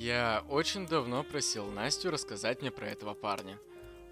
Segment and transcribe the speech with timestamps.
[0.00, 3.58] Я очень давно просил Настю рассказать мне про этого парня.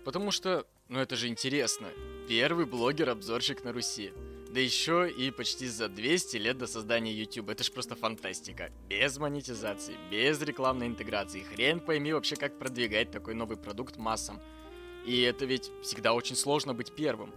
[0.05, 1.89] Потому что, ну это же интересно.
[2.29, 4.13] Первый блогер-обзорщик на Руси.
[4.51, 7.49] Да еще и почти за 200 лет до создания YouTube.
[7.49, 8.71] Это ж просто фантастика.
[8.87, 11.41] Без монетизации, без рекламной интеграции.
[11.41, 14.43] Хрен пойми вообще, как продвигать такой новый продукт массам.
[15.07, 17.33] И это ведь всегда очень сложно быть первым.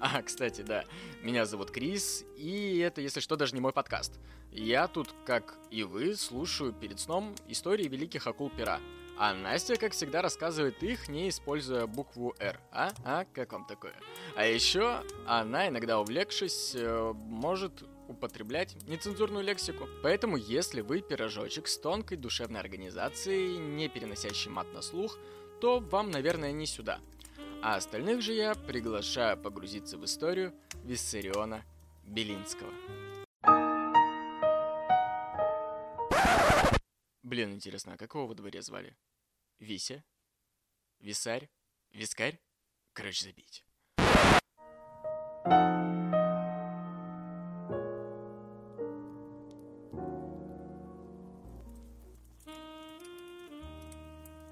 [0.00, 0.84] А, кстати, да,
[1.22, 4.20] меня зовут Крис, и это, если что, даже не мой подкаст.
[4.52, 8.80] Я тут, как и вы, слушаю перед сном истории великих акул пера.
[9.18, 12.60] А Настя, как всегда, рассказывает их, не используя букву «Р».
[12.70, 12.92] А?
[13.04, 13.24] А?
[13.32, 13.94] Как вам такое?
[14.36, 19.88] А еще она, иногда увлекшись, э, может употреблять нецензурную лексику.
[20.04, 25.18] Поэтому, если вы пирожочек с тонкой душевной организацией, не переносящий мат на слух,
[25.60, 27.00] то вам, наверное, не сюда–
[27.62, 30.54] а остальных же я приглашаю погрузиться в историю
[30.84, 31.64] Виссариона
[32.04, 32.72] Белинского.
[37.22, 38.96] Блин, интересно, а какого во дворе звали?
[39.58, 40.04] Вися?
[41.00, 41.50] Висарь?
[41.90, 42.40] Вискарь?
[42.92, 43.64] Короче, забить.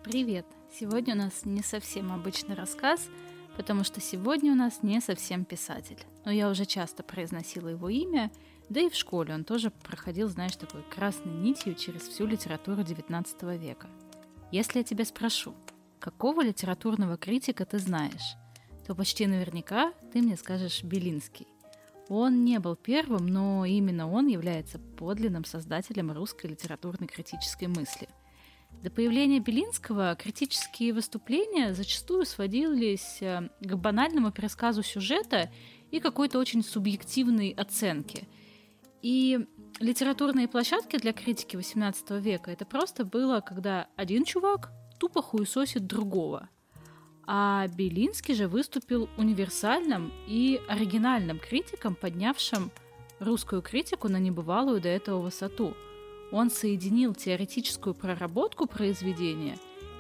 [0.07, 0.47] Привет!
[0.73, 3.09] Сегодня у нас не совсем обычный рассказ,
[3.57, 5.99] потому что сегодня у нас не совсем писатель.
[6.25, 8.31] Но я уже часто произносила его имя,
[8.69, 13.59] да и в школе он тоже проходил, знаешь, такой красной нитью через всю литературу XIX
[13.59, 13.89] века.
[14.53, 15.55] Если я тебя спрошу,
[15.99, 18.37] какого литературного критика ты знаешь,
[18.87, 21.49] то почти наверняка ты мне скажешь Белинский.
[22.09, 28.09] Он не был первым, но именно он является подлинным создателем русской литературной критической мысли–
[28.87, 35.51] до появления Белинского критические выступления зачастую сводились э, к банальному пересказу сюжета
[35.91, 38.29] и какой-то очень субъективной оценке.
[39.03, 39.45] И
[39.81, 46.49] литературные площадки для критики XVIII века это просто было, когда один чувак тупо хуесосит другого.
[47.27, 52.71] А Белинский же выступил универсальным и оригинальным критиком, поднявшим
[53.19, 55.75] русскую критику на небывалую до этого высоту–
[56.37, 59.57] он соединил теоретическую проработку произведения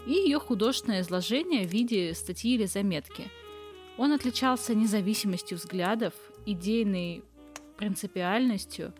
[0.06, 3.30] и ее художественное изложение в виде статьи или заметки.
[3.96, 6.12] Он отличался независимостью взглядов,
[6.44, 7.24] идейной
[7.78, 8.92] принципиальностью,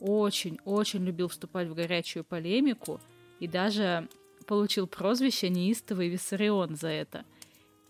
[0.00, 3.00] очень-очень любил вступать в горячую полемику
[3.38, 4.08] и даже
[4.48, 7.24] получил прозвище «Неистовый Виссарион» за это.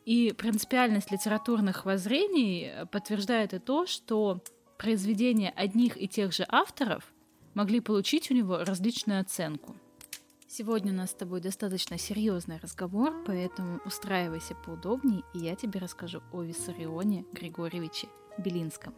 [0.04, 4.42] И принципиальность литературных воззрений подтверждает и то, что
[4.76, 7.14] произведения одних и тех же авторов–
[7.54, 9.76] могли получить у него различную оценку.
[10.48, 16.22] Сегодня у нас с тобой достаточно серьезный разговор, поэтому устраивайся поудобнее, и я тебе расскажу
[16.32, 18.92] о Виссарионе Григорьевиче Белинском.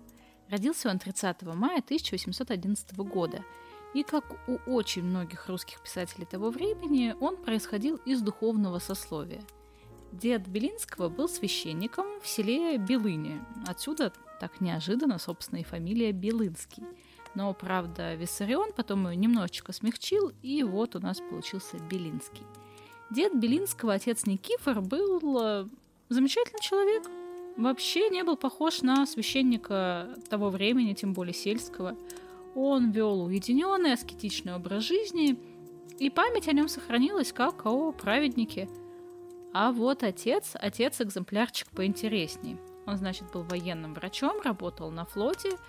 [0.49, 3.45] Родился он 30 мая 1811 года,
[3.93, 9.43] и, как у очень многих русских писателей того времени, он происходил из духовного сословия.
[10.11, 16.83] Дед Белинского был священником в селе Белыне, отсюда так неожиданно, собственно, и фамилия Белынский–
[17.35, 22.45] но, правда, Виссарион потом ее немножечко смягчил, и вот у нас получился Белинский.
[23.11, 25.67] Дед Белинского, отец Никифор, был э,
[26.09, 27.05] замечательный человек.
[27.57, 31.97] Вообще не был похож на священника того времени, тем более сельского.
[32.55, 35.39] Он вел уединенный, аскетичный образ жизни,
[35.99, 38.69] и память о нем сохранилась как о праведнике.
[39.55, 42.59] А вот отец, отец экземплярчик поинтереснее.
[42.87, 45.51] Он, значит, был военным врачом, работал на флоте–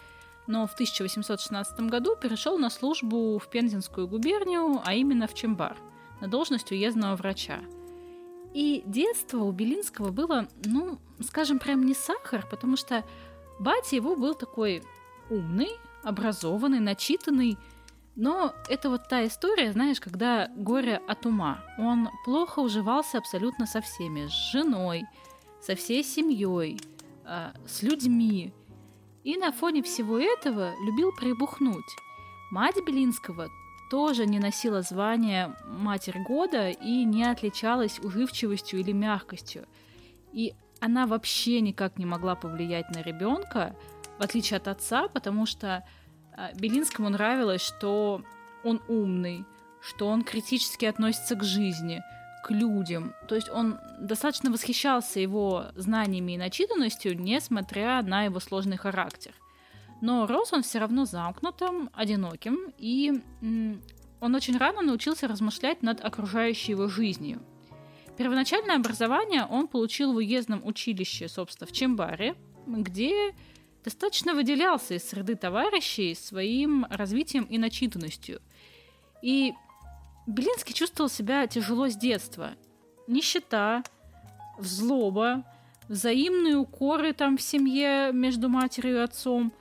[0.48, 5.78] но в 1816 году перешел на службу в Пензенскую губернию, а именно в Чембар,
[6.22, 7.59] на должность уездного врача.
[8.54, 13.04] И детство у Белинского было, ну, скажем, прям не сахар, потому что
[13.59, 14.84] батя его был такой
[15.30, 15.72] умный,
[16.04, 17.58] образованный, начитанный,
[18.16, 21.64] но это вот та история, знаешь, когда горе от ума.
[21.80, 25.06] Он плохо уживался абсолютно со всеми, с женой,
[25.62, 26.80] со всей семьей,
[27.25, 28.54] а, с людьми.
[29.23, 31.95] И на фоне всего этого любил прибухнуть.
[32.51, 33.50] Мать Белинского
[33.89, 39.65] тоже не носила звания «Матерь года» и не отличалась уживчивостью или мягкостью.
[40.33, 43.75] И она вообще никак не могла повлиять на ребенка,
[44.19, 45.88] в отличие от отца, потому что
[46.36, 48.24] а, Белинскому нравилось, что
[48.63, 49.45] он умный,
[49.81, 52.01] что он критически относится к жизни–
[52.44, 53.16] к людям.
[53.28, 59.34] То есть он достаточно восхищался его знаниями и начитанностью, несмотря на его сложный характер.
[60.01, 63.13] Но рос он все равно замкнутым, одиноким, и
[64.19, 67.42] он очень рано научился размышлять над окружающей его жизнью.
[68.18, 72.36] Первоначальное образование он получил в уездном училище, собственно, в Чембаре,
[72.68, 73.34] где
[73.84, 78.42] достаточно выделялся из среды товарищей своим развитием и начитанностью.
[79.22, 79.54] И
[80.28, 82.52] Белинский чувствовал себя тяжело с детства.
[83.08, 83.84] Нищета,
[84.60, 85.44] злоба,
[85.88, 89.54] взаимные укоры там в семье между матерью и отцом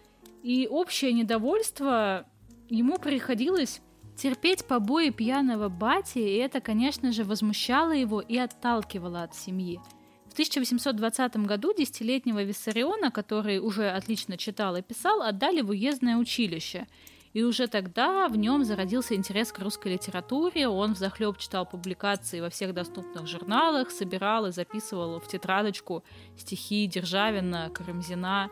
[0.43, 2.27] и общее недовольство
[2.69, 3.81] ему приходилось
[4.17, 9.81] терпеть побои пьяного бати, и это, конечно же, возмущало его и отталкивало от семьи.
[10.29, 16.87] В 1820 году десятилетнего Виссариона, который уже отлично читал и писал, отдали в уездное училище.
[17.33, 22.51] И уже тогда в нем зародился интерес к русской литературе, он взахлеб читал публикации во
[22.51, 26.05] всех доступных журналах, собирал и записывал в тетрадочку
[26.37, 28.51] стихи Державина, Карамзина.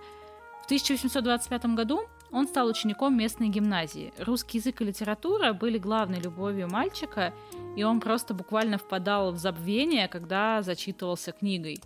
[0.62, 4.14] В 1825 году он стал учеником местной гимназии.
[4.18, 7.34] Русский язык и литература были главной любовью мальчика,
[7.76, 11.80] и он просто буквально впадал в забвение, когда зачитывался книгой.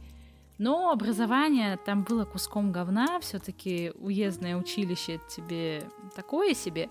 [0.58, 5.82] Но образование там было куском говна, все-таки уездное училище тебе
[6.14, 6.90] такое себе.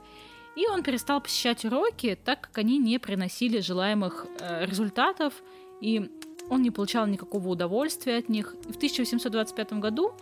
[0.55, 5.33] И он перестал посещать уроки, так как они не приносили желаемых э, результатов,
[5.81, 6.11] и
[6.49, 8.55] он не получал никакого удовольствия от них.
[8.67, 10.13] И в 1825 году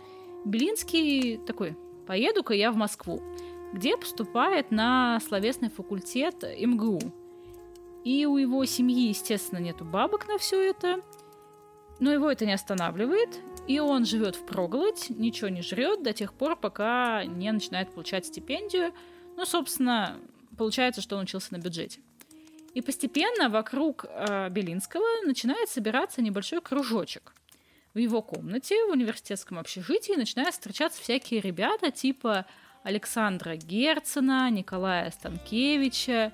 [0.44, 3.22] Белинский такой, поеду-ка я в Москву,
[3.72, 7.00] где поступает на словесный факультет МГУ.
[8.04, 11.00] И у его семьи, естественно, нету бабок на все это,
[12.02, 16.34] но его это не останавливает, и он живет в проголодь, ничего не жрет до тех
[16.34, 18.92] пор, пока не начинает получать стипендию.
[19.36, 20.18] Ну, собственно,
[20.58, 22.00] получается, что он учился на бюджете.
[22.74, 27.34] И постепенно вокруг э, Белинского начинает собираться небольшой кружочек–
[27.94, 32.46] в его комнате в университетском общежитии начинают встречаться всякие ребята типа
[32.84, 36.32] Александра Герцена, Николая Станкевича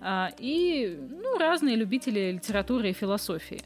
[0.00, 3.60] э, и ну, разные любители литературы и философии.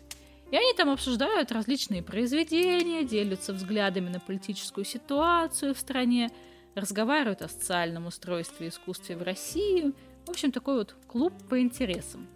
[0.50, 6.31] И они там обсуждают различные произведения, делятся взглядами на политическую ситуацию в стране,
[6.75, 9.93] разговаривают о социальном устройстве искусства в России.
[10.26, 12.26] В общем, такой вот клуб по интересам.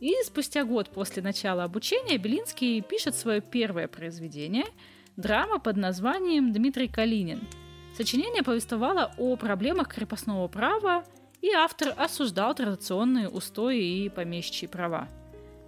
[0.00, 4.66] И спустя год после начала обучения Белинский пишет свое первое произведение–
[5.16, 7.40] драма под названием «Дмитрий Калинин».
[7.96, 11.04] Сочинение повествовало о проблемах крепостного права,
[11.40, 15.08] и автор осуждал традиционные устои и помещичьи права.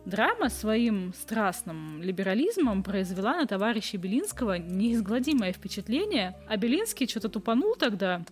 [0.06, 8.24] Драма своим страстным либерализмом произвела на товарища Белинского неизгладимое впечатление, а Белинский что-то тупанул тогда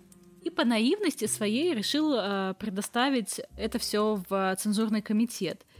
[0.42, 5.66] и по наивности своей решил э, предоставить это все в цензурный комитет–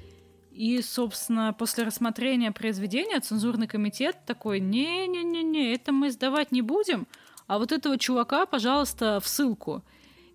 [0.55, 7.09] и, собственно, после рассмотрения произведения цензурный комитет такой, не-не-не-не, это мы сдавать не будем,
[7.49, 9.83] а вот этого чувака, пожалуйста, в ссылку.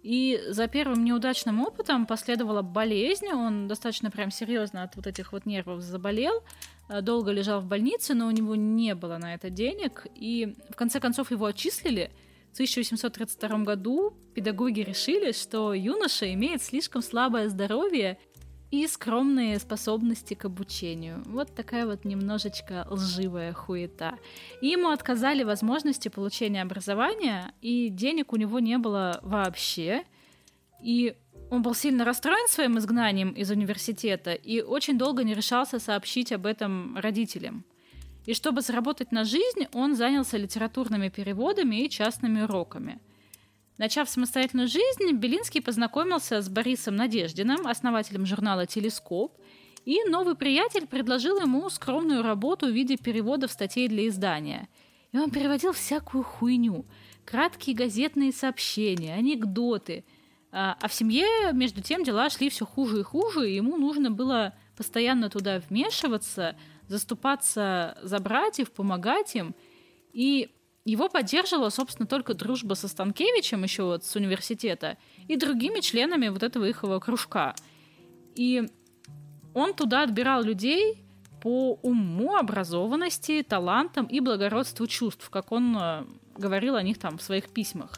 [0.02, 5.46] И за первым неудачным опытом последовала болезнь, он достаточно прям серьезно от вот этих вот
[5.46, 6.44] нервов заболел,
[6.88, 10.76] э, долго лежал в больнице, но у него не было на это денег, и в
[10.76, 12.12] конце концов его отчислили.
[12.52, 18.18] В 1832 году педагоги решили, что юноша имеет слишком слабое здоровье
[18.72, 21.24] и скромные способности к обучению.
[21.26, 24.20] Вот такая вот немножечко лживая хуета.
[24.62, 30.04] И ему отказали возможности получения образования, и денег у него не было вообще.
[30.84, 31.16] И
[31.50, 36.46] он был сильно расстроен своим изгнанием из университета и очень долго не решался сообщить об
[36.46, 37.66] этом родителям.
[38.26, 43.00] И чтобы заработать на жизнь, он занялся литературными переводами и частными уроками–
[43.80, 49.38] Начав самостоятельную жизнь, Белинский познакомился с Борисом Надеждиным, основателем журнала «Телескоп»,
[49.86, 54.68] и новый приятель предложил ему скромную работу в виде переводов статей для издания.
[55.14, 56.86] И он переводил всякую хуйню.
[57.24, 60.04] Краткие газетные сообщения, анекдоты.
[60.52, 64.12] А, а в семье, между тем, дела шли все хуже и хуже, и ему нужно
[64.12, 66.58] было постоянно туда вмешиваться,
[66.90, 69.56] заступаться за братьев, помогать им.
[70.12, 70.50] И
[70.86, 76.44] его поддерживала, собственно, только дружба со Станкевичем еще вот с университета и другими членами вот
[76.44, 77.56] этого их кружка.
[78.36, 78.64] И
[79.54, 81.04] он туда отбирал людей
[81.42, 86.06] по уму, образованности, талантам и благородству чувств, как он э,
[86.38, 87.98] говорил о них там в своих письмах.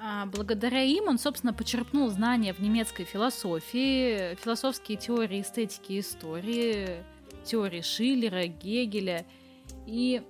[0.00, 7.04] А благодаря им он, собственно, почерпнул знания в немецкой философии, философские теории эстетики и истории,
[7.44, 9.26] теории Шиллера, Гегеля.
[9.86, 10.22] И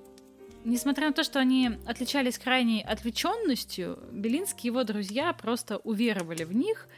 [0.64, 6.52] Несмотря на то, что они отличались крайней отвлеченностью, Белинский и его друзья просто уверовали в
[6.52, 6.88] них,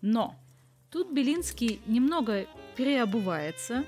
[0.00, 0.34] но
[0.90, 2.46] тут Белинский немного
[2.76, 3.84] переобувается,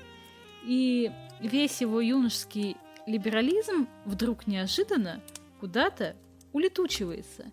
[0.63, 1.11] и
[1.41, 5.21] весь его юношеский либерализм вдруг неожиданно
[5.59, 6.15] куда-то
[6.53, 7.51] улетучивается.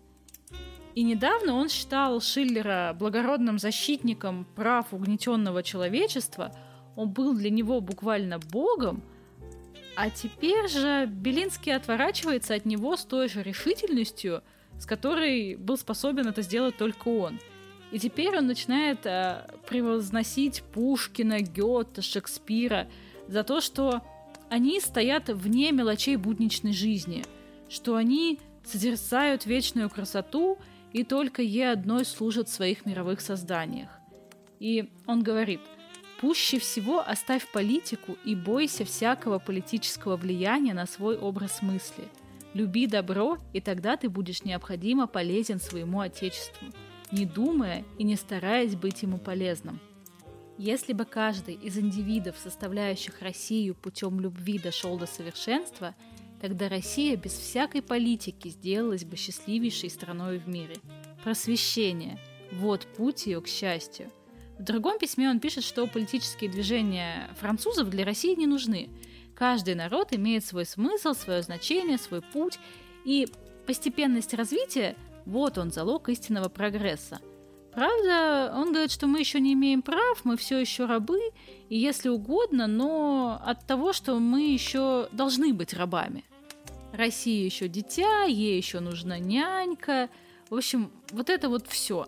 [0.93, 6.55] И недавно он считал Шиллера благородным защитником прав угнетенного человечества,
[6.95, 9.01] он был для него буквально богом,
[9.95, 14.43] а теперь же Белинский отворачивается от него с той же решительностью,
[14.79, 17.39] с которой был способен это сделать только он.
[17.91, 22.87] И теперь он начинает э, превозносить Пушкина, Гёте, Шекспира
[23.27, 24.01] за то, что
[24.49, 27.23] они стоят вне мелочей будничной жизни,
[27.69, 30.57] что они созерцают вечную красоту
[30.93, 33.89] и только ей одной служат в своих мировых созданиях.
[34.59, 35.61] И он говорит,
[36.21, 42.05] пуще всего оставь политику и бойся всякого политического влияния на свой образ мысли.
[42.53, 46.67] Люби добро, и тогда ты будешь необходимо полезен своему Отечеству,
[47.11, 49.79] не думая и не стараясь быть ему полезным.
[50.57, 55.95] Если бы каждый из индивидов, составляющих Россию путем любви дошел до совершенства–
[56.41, 60.75] Тогда Россия без всякой политики сделалась бы счастливейшей страной в мире.
[61.23, 62.17] Просвещение–
[62.53, 64.09] вот путь ее к счастью.
[64.61, 68.89] В другом письме он пишет, что политические движения французов для России не нужны.
[69.33, 72.59] Каждый народ имеет свой смысл, свое значение, свой путь,
[73.03, 73.27] и
[73.65, 77.19] постепенность развития– вот он залог истинного прогресса.
[77.73, 81.19] Правда, он говорит, что мы еще не имеем прав, мы все еще рабы,
[81.69, 86.23] и если угодно, но от того, что мы еще должны быть рабами.
[86.93, 90.09] Россия еще дитя, ей еще нужна нянька.
[90.51, 92.05] В общем, вот это вот все.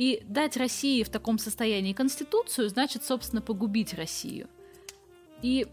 [0.00, 4.48] И дать России в таком состоянии конституцию, значит, собственно, погубить Россию.
[5.42, 5.66] И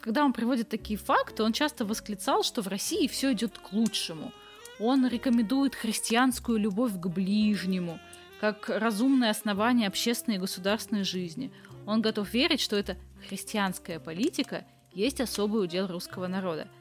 [0.00, 4.32] когда он приводит такие факты, он часто восклицал, что в России все идет к лучшему.
[4.78, 8.00] Он рекомендует христианскую любовь к ближнему,
[8.40, 11.52] как разумное основание общественной и государственной жизни.
[11.84, 12.96] Он готов верить, что эта
[13.28, 16.68] христианская политика есть особый удел русского народа–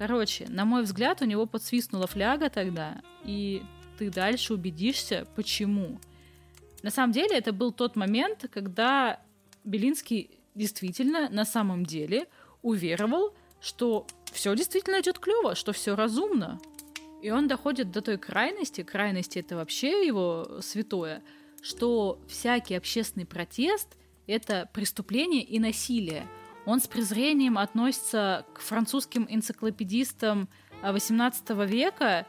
[0.00, 3.62] Короче, на мой взгляд, у него подсвистнула фляга тогда, и
[4.00, 6.00] ты дальше убедишься, почему.
[6.82, 9.20] На самом деле, это был тот момент, когда
[9.62, 12.26] Белинский действительно на самом деле
[12.62, 16.58] уверовал, что все действительно идет клево, что все разумно.
[17.20, 21.22] И он доходит до той крайности, крайности это вообще его святое,
[21.60, 26.26] что всякий общественный протест— это преступление и насилие—
[26.66, 30.48] он с презрением относится к французским энциклопедистам
[30.82, 32.26] XVIII века,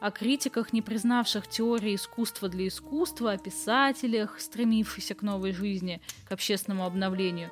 [0.00, 6.32] о критиках, не признавших теории искусства для искусства, о писателях, стремившихся к новой жизни, к
[6.32, 7.50] общественному обновлению.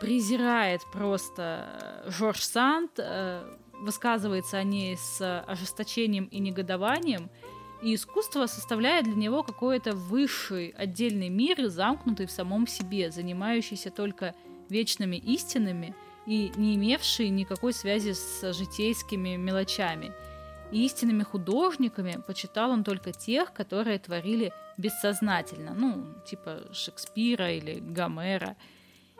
[0.00, 7.30] Презирает просто Жорж Санд, э, высказывается о ней с ожесточением и негодованием,
[7.82, 14.34] и искусство составляет для него какой-то высший отдельный мир, замкнутый в самом себе, занимающийся только
[14.68, 15.94] вечными истинами
[16.26, 20.12] и не имевшие никакой связи с житейскими мелочами.
[20.72, 28.56] Истинными художниками почитал он только тех, которые творили бессознательно, ну, типа Шекспира или Гомера.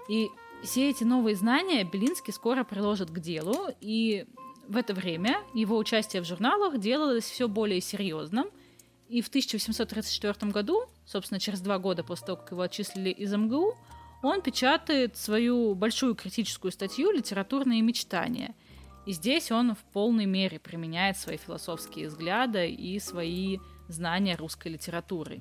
[0.08, 0.28] И
[0.62, 4.26] все эти новые знания Белинский скоро приложит к делу, и
[4.68, 8.46] в это время его участие в журналах делалось все более серьезным,
[9.08, 13.74] и в 1834 году, собственно, через два года после того, как его отчислили из МГУ,
[14.22, 18.54] он печатает свою большую критическую статью «Литературные мечтания».
[19.10, 25.40] И здесь он в полной мере применяет свои философские взгляды и свои знания русской литературы.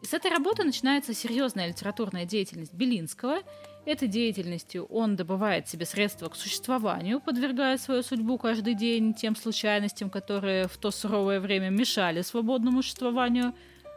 [0.00, 3.40] И с этой работы начинается серьезная литературная деятельность Белинского.
[3.84, 10.08] Этой деятельностью он добывает себе средства к существованию, подвергая свою судьбу каждый день тем случайностям,
[10.08, 13.54] которые в то суровое время мешали свободному существованию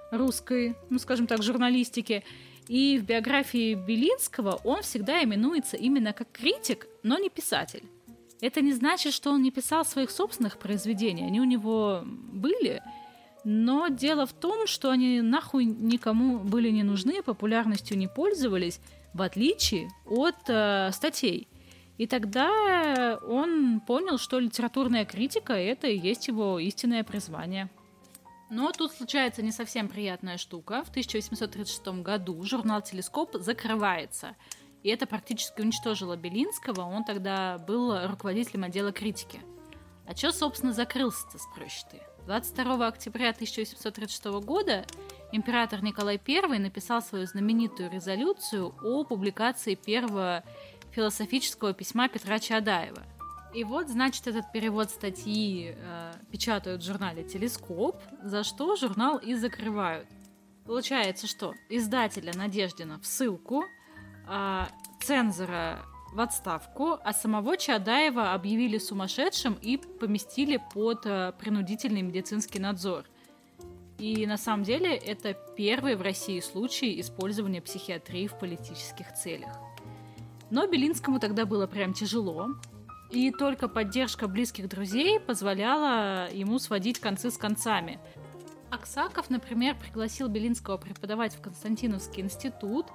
[0.09, 2.23] русской, ну скажем так, журналистики.
[2.67, 7.83] И в биографии Белинского он всегда именуется именно как критик, но не писатель.
[8.43, 11.25] Это не значит, что он не писал своих собственных произведений.
[11.25, 12.83] Они у него были,
[13.45, 18.81] но дело в том, что они нахуй никому были не нужны, популярностью не пользовались,
[19.13, 21.47] в отличие от э, статей.
[21.97, 27.69] И тогда он понял, что литературная критика это и есть его истинное призвание.
[28.49, 30.83] Но тут случается не совсем приятная штука.
[30.83, 34.35] В 1836 году журнал «Телескоп» закрывается.
[34.83, 36.81] И это практически уничтожило Белинского.
[36.81, 39.39] Он тогда был руководителем отдела критики.
[40.05, 42.01] А что, собственно, закрылся-то, спросишь ты?
[42.25, 44.85] 22 октября 1836 года
[45.31, 50.43] император Николай I написал свою знаменитую резолюцию о публикации первого
[50.91, 53.03] философического письма Петра Чадаева–
[53.53, 59.35] и вот, значит, этот перевод статьи э, печатают в журнале «Телескоп», за что журнал и
[59.35, 60.07] закрывают.
[60.65, 63.63] Получается, что издателя Надеждина в ссылку,
[64.27, 64.65] э,
[65.01, 73.05] цензора в отставку, а самого Чадаева объявили сумасшедшим и поместили под э, принудительный медицинский надзор.
[73.97, 79.53] И на самом деле это первый в России случай использования психиатрии в политических целях.
[80.49, 82.49] Но Белинскому тогда было прям тяжело,
[83.09, 87.99] и только поддержка близких друзей позволяла ему сводить концы с концами.
[88.69, 92.87] Аксаков, например, пригласил Белинского преподавать в Константиновский институт,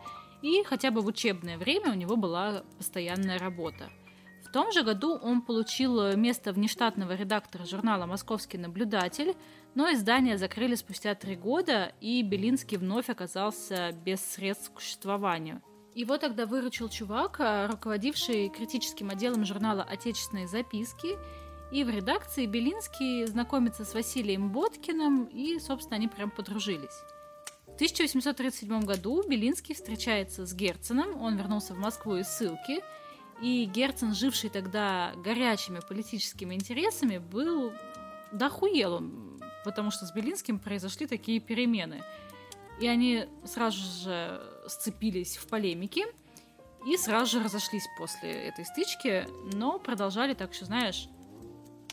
[0.42, 3.90] и хотя бы в учебное время у него была постоянная работа.
[4.48, 9.34] В том же году он получил место внештатного редактора журнала «Московский наблюдатель»,
[9.74, 15.60] но издание закрыли спустя три года, и Белинский вновь оказался без средств к существованию.
[15.94, 17.40] Его тогда выручил чувак,
[17.70, 21.18] руководивший критическим отделом журнала «Отечественные записки»,
[21.70, 27.02] и в редакции Белинский знакомится с Василием Боткиным, и, собственно, они прям подружились.
[27.78, 32.82] В 1837 году Белинский встречается с Герценом, он вернулся в Москву из ссылки,
[33.40, 37.72] и Герцен, живший тогда горячими политическими интересами, был
[38.32, 39.00] дохуел,
[39.64, 42.02] потому что с Белинским произошли такие перемены.
[42.80, 46.06] И они сразу же сцепились в полемике,
[46.84, 51.08] и сразу же разошлись после этой стычки, но продолжали так что, знаешь,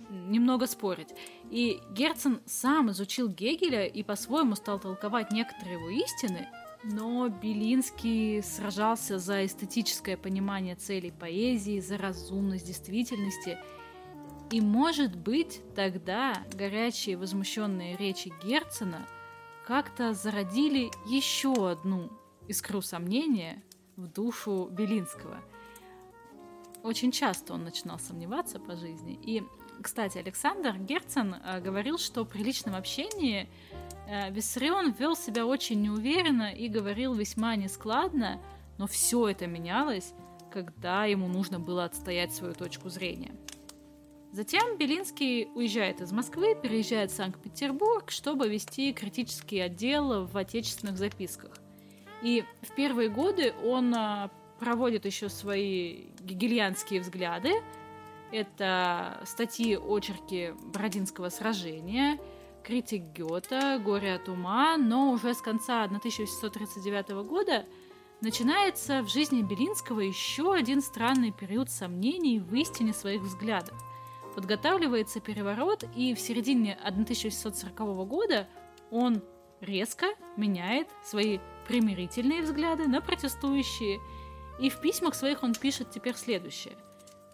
[0.10, 1.10] немного спорить.
[1.50, 6.48] И Герцен сам изучил Гегеля и по-своему стал толковать некоторые его истины,
[6.84, 13.58] но Белинский сражался за эстетическое понимание целей поэзии, за разумность действительности.
[14.52, 19.08] И, может быть, тогда горячие возмущенные речи Герцена
[19.66, 22.12] как-то зародили еще одну
[22.48, 23.64] искру сомнения
[23.96, 25.42] в душу Белинского.
[26.84, 29.20] Очень часто он начинал сомневаться по жизни.
[29.24, 29.44] И
[29.82, 33.50] кстати, Александр Герцен э, говорил, что при личном общении
[34.08, 38.40] э, Виссарион вел себя очень неуверенно и говорил весьма нескладно,
[38.78, 40.14] но все это менялось,
[40.52, 43.32] когда ему нужно было отстоять свою точку зрения.
[44.32, 51.52] Затем Белинский уезжает из Москвы, переезжает в Санкт-Петербург, чтобы вести критический отдел в отечественных записках.
[52.22, 54.30] И в первые годы он э,
[54.60, 57.52] проводит еще свои гегельянские взгляды,
[58.36, 62.20] это статьи очерки Бородинского сражения,
[62.64, 67.66] критик Гёта, горе от ума, но уже с конца 1839 года
[68.22, 73.82] начинается в жизни Белинского еще один странный период сомнений в истине своих взглядов.
[74.36, 78.50] Подготавливается переворот, и в середине 1640 года
[78.92, 79.22] он
[79.62, 84.02] резко меняет свои примирительные взгляды на протестующие.
[84.60, 86.76] И в письмах своих он пишет теперь следующее.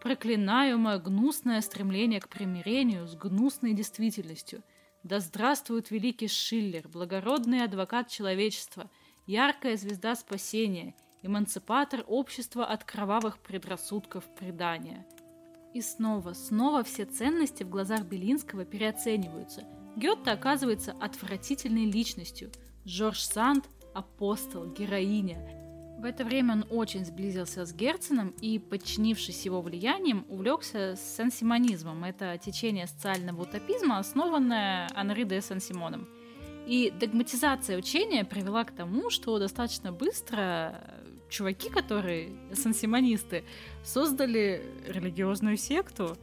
[0.01, 4.63] Проклинаю мое гнусное стремление к примирению с гнусной действительностью.
[5.03, 8.89] Да здравствует великий Шиллер, благородный адвокат человечества,
[9.27, 15.05] яркая звезда спасения, эмансипатор общества от кровавых предрассудков предания.
[15.75, 19.63] И снова, снова все ценности в глазах Белинского переоцениваются.
[19.95, 22.51] Гетте оказывается отвратительной личностью.
[22.85, 25.61] Жорж Санд– апостол, героиня,
[26.01, 32.03] в это время он очень сблизился с Герценом и, подчинившись его влиянием, увлекся сен-симонизмом.
[32.03, 36.09] Это течение социального утопизма, основанное Анри де Сен-Симоном.
[36.65, 40.81] И догматизация учения привела к тому, что достаточно быстро
[41.29, 43.43] чуваки, которые сансимонисты,
[43.83, 46.17] создали религиозную секту.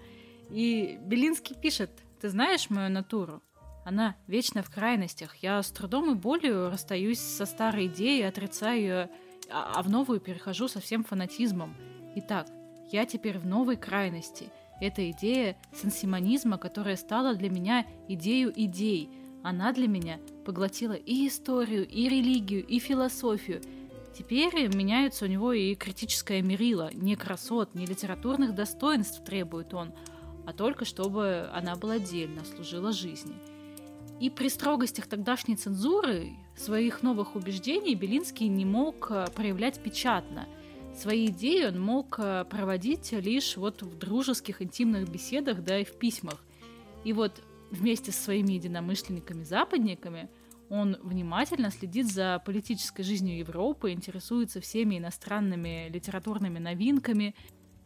[0.50, 3.42] И Белинский пишет, ты знаешь мою натуру?
[3.84, 5.36] Она вечно в крайностях.
[5.36, 9.10] Я с трудом и болью расстаюсь со старой идеей, отрицаю ее
[9.50, 11.74] а, а в новую перехожу со всем фанатизмом.
[12.16, 12.48] Итак,
[12.90, 14.50] я теперь в новой крайности.
[14.80, 19.10] Это идея сенсимонизма, которая стала для меня идею идей.
[19.42, 23.60] Она для меня поглотила и историю, и религию, и философию.
[24.16, 26.90] Теперь меняется у него и критическое мерило.
[26.92, 29.92] Не красот, не литературных достоинств требует он,
[30.46, 33.34] а только чтобы она была отдельно, служила жизни.
[34.20, 40.48] И при строгостях тогдашней цензуры своих новых убеждений Белинский не мог э, проявлять печатно.
[40.96, 45.92] Свои идеи он мог э, проводить лишь вот в дружеских интимных беседах, да и в
[45.92, 46.44] письмах.
[47.04, 50.28] И вот вместе со своими единомышленниками-западниками
[50.68, 57.34] он внимательно следит за политической жизнью Европы, интересуется всеми иностранными литературными новинками.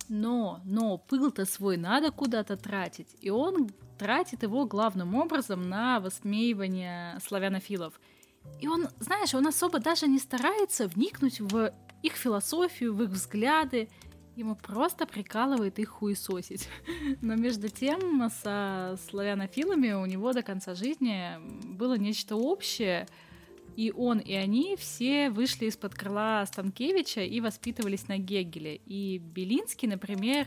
[0.09, 3.09] Но, но пыл-то свой надо куда-то тратить.
[3.21, 8.01] И он тратит его главным образом на высмеивание славянофилов.
[8.61, 13.89] И он, знаешь, он особо даже не старается вникнуть в их философию, в их взгляды.
[14.35, 16.69] Ему просто прикалывает их хуесосить.
[17.21, 21.39] Но между тем, со славянофилами у него до конца жизни
[21.77, 23.07] было нечто общее.
[23.77, 28.77] И он, и они все вышли из-под крыла Станкевича и воспитывались на Гегеле.
[28.87, 30.47] И Белинский, например,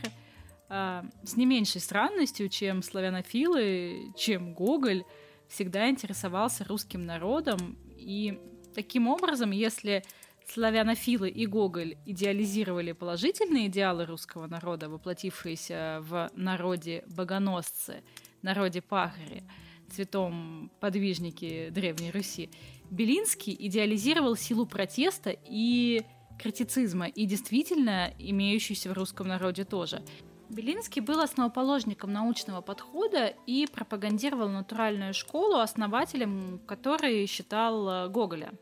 [0.68, 5.04] а, с не меньшей странностью, чем славянофилы, чем Гоголь,
[5.48, 7.78] всегда интересовался русским народом.
[7.96, 8.38] И
[8.74, 10.02] таким образом, если
[10.48, 18.02] славянофилы и Гоголь идеализировали положительные идеалы русского народа, воплотившиеся в народе богоносцы,
[18.42, 19.44] народе пахари,
[19.90, 22.50] цветом подвижники Древней Руси,
[22.90, 26.02] Белинский идеализировал силу протеста и
[26.38, 30.02] критицизма, и действительно имеющуюся в русском народе тоже.
[30.48, 38.52] Белинский был основоположником научного подхода и пропагандировал натуральную школу, основателем которой считал э, Гоголя.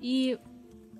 [0.00, 0.38] И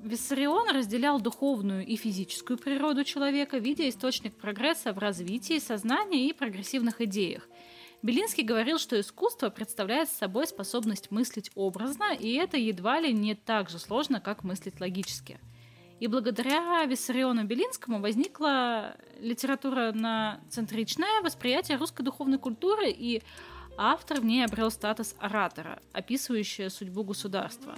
[0.02, 7.00] Виссарион разделял духовную и физическую природу человека, видя источник прогресса в развитии сознания и прогрессивных
[7.00, 7.48] идеях.
[8.04, 13.68] Белинский говорил, что искусство представляет собой способность мыслить образно, и это едва ли не так
[13.68, 15.40] же сложно, как мыслить логически–
[16.00, 23.22] и благодаря Виссариону Белинскому возникла литература на центричное восприятие русской духовной культуры, и
[23.76, 27.76] автор в ней обрел статус оратора, описывающего судьбу государства.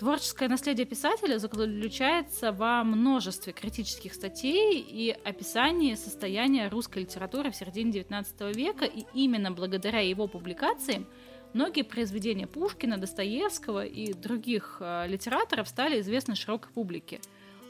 [0.00, 8.00] Творческое наследие писателя заключается во множестве критических статей и описании состояния русской литературы в середине
[8.00, 11.06] XIX века, и именно благодаря его публикациям
[11.52, 17.20] многие произведения Пушкина, Достоевского и других э, литераторов стали известны широкой публике.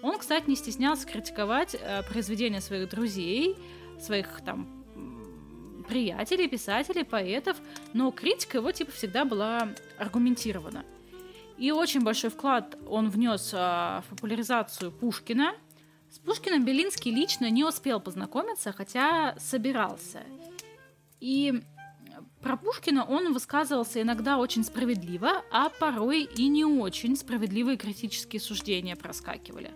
[0.01, 3.57] Он, кстати, не стеснялся критиковать э, произведения своих друзей,
[3.99, 4.69] своих там
[5.89, 7.57] приятелей, писателей, поэтов,
[7.93, 10.85] но критика его типа всегда была аргументирована.
[11.61, 15.53] И очень большой вклад он внес а, в популяризацию Пушкина.
[16.11, 20.23] С Пушкиным Белинский лично не успел познакомиться, хотя собирался.
[21.21, 21.63] И
[22.41, 28.97] про Пушкина он высказывался иногда очень справедливо, а порой и не очень справедливые критические суждения
[28.97, 29.71] проскакивали.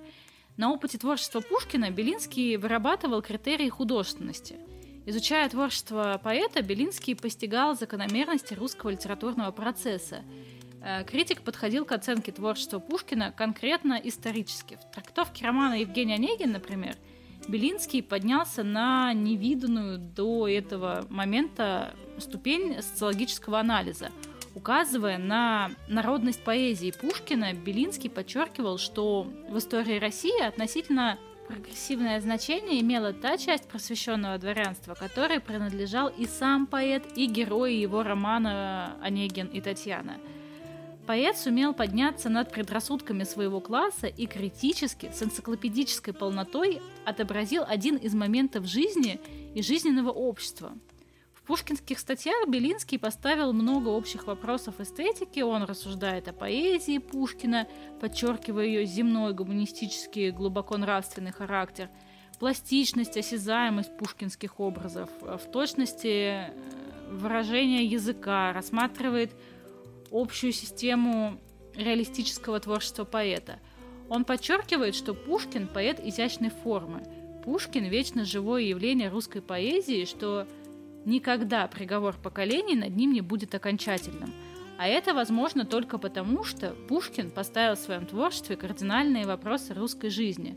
[0.57, 4.57] На опыте творчества Пушкина Белинский вырабатывал критерии художественности.
[5.05, 10.23] Изучая творчество поэта, Белинский постигал закономерности русского литературного процесса.
[10.85, 14.77] Э, критик подходил к оценке творчества Пушкина конкретно исторически.
[14.77, 16.97] В трактовке романа Евгения Онегин, например,
[17.49, 24.11] Белинский поднялся на невиданную до этого момента ступень социологического анализа.
[24.55, 31.19] Указывая на народность поэзии Пушкина, Белинский подчеркивал, что в истории России относительно
[31.49, 38.03] прогрессивное значение имела та часть просвещенного дворянства, которой принадлежал и сам поэт, и герои его
[38.03, 40.19] романа «Онегин и Татьяна».
[41.07, 48.15] Поэт сумел подняться над предрассудками своего класса и критически, с энциклопедической полнотой отобразил один из
[48.15, 49.21] моментов жизни
[49.55, 50.73] и жизненного общества–
[51.47, 57.69] пушкинских статьях Белинский поставил много общих вопросов эстетики, он рассуждает о поэзии Пушкина,
[58.01, 61.91] подчеркивая ее земной, гуманистический, глубоко нравственный характер,
[62.39, 66.53] пластичность, осязаемость пушкинских образов, в точности э,
[67.11, 69.33] выражения языка, рассматривает
[70.15, 71.39] общую систему
[71.75, 73.59] реалистического творчества поэта.
[74.09, 77.03] Он подчеркивает, что Пушкин– поэт изящной формы.
[77.45, 80.47] Пушкин– вечно живое явление русской поэзии, что
[81.05, 84.33] Никогда приговор поколений над ним не будет окончательным.
[84.79, 90.57] А это возможно только потому, что Пушкин поставил в своем творчестве кардинальные вопросы русской жизни.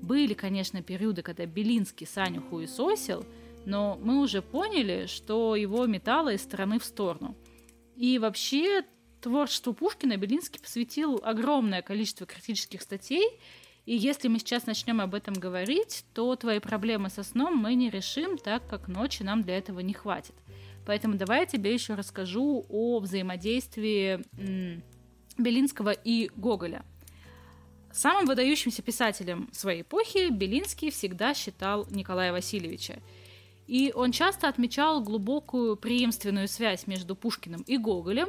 [0.00, 3.24] Были, конечно, периоды, когда Белинский Саню хуесосил,
[3.66, 7.36] но мы уже поняли, что его метало из стороны в сторону.
[8.00, 8.82] И вообще
[9.20, 13.28] творчеству Пушкина Белинский посвятил огромное количество критических статей,
[13.84, 17.90] и если мы сейчас начнем об этом говорить, то твои проблемы со сном мы не
[17.90, 20.34] решим, так как ночи нам для этого не хватит.
[20.86, 24.24] Поэтому давай я тебе еще расскажу о взаимодействии
[25.36, 26.86] Белинского и Гоголя.
[27.92, 33.02] Самым выдающимся писателем своей эпохи Белинский всегда считал Николая Васильевича.
[33.70, 38.28] И он часто отмечал глубокую преемственную связь между Пушкиным и Гоголем,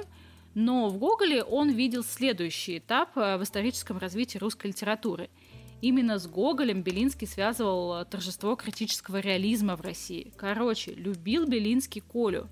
[0.53, 5.29] но в Гоголе он видел следующий этап э, в историческом развитии русской литературы–
[5.81, 10.31] Именно с Гоголем Белинский связывал э, торжество критического реализма в России.
[10.37, 12.47] Короче, любил Белинский Колю.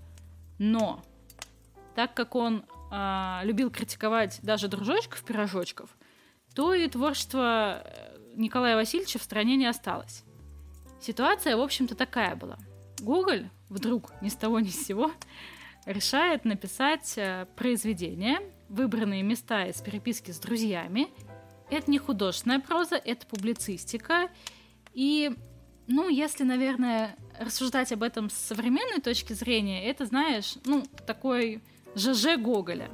[0.57, 1.03] Но,
[1.95, 5.95] так как он э, любил критиковать даже дружочков-пирожочков,
[6.55, 10.23] то и творчество э, Николая Васильевича в стране не осталось.
[10.99, 12.57] Ситуация, в общем-то, такая была.
[13.01, 15.11] Гоголь вдруг ни с того ни с сего
[15.85, 21.07] решает написать э, произведение, выбранные места из переписки с друзьями
[21.69, 24.29] это не художественная проза, это публицистика.
[24.93, 25.31] И,
[25.87, 31.61] ну, если, наверное, рассуждать об этом с современной точки зрения, это, знаешь, ну, такой
[31.95, 32.89] ЖЖ Гоголя.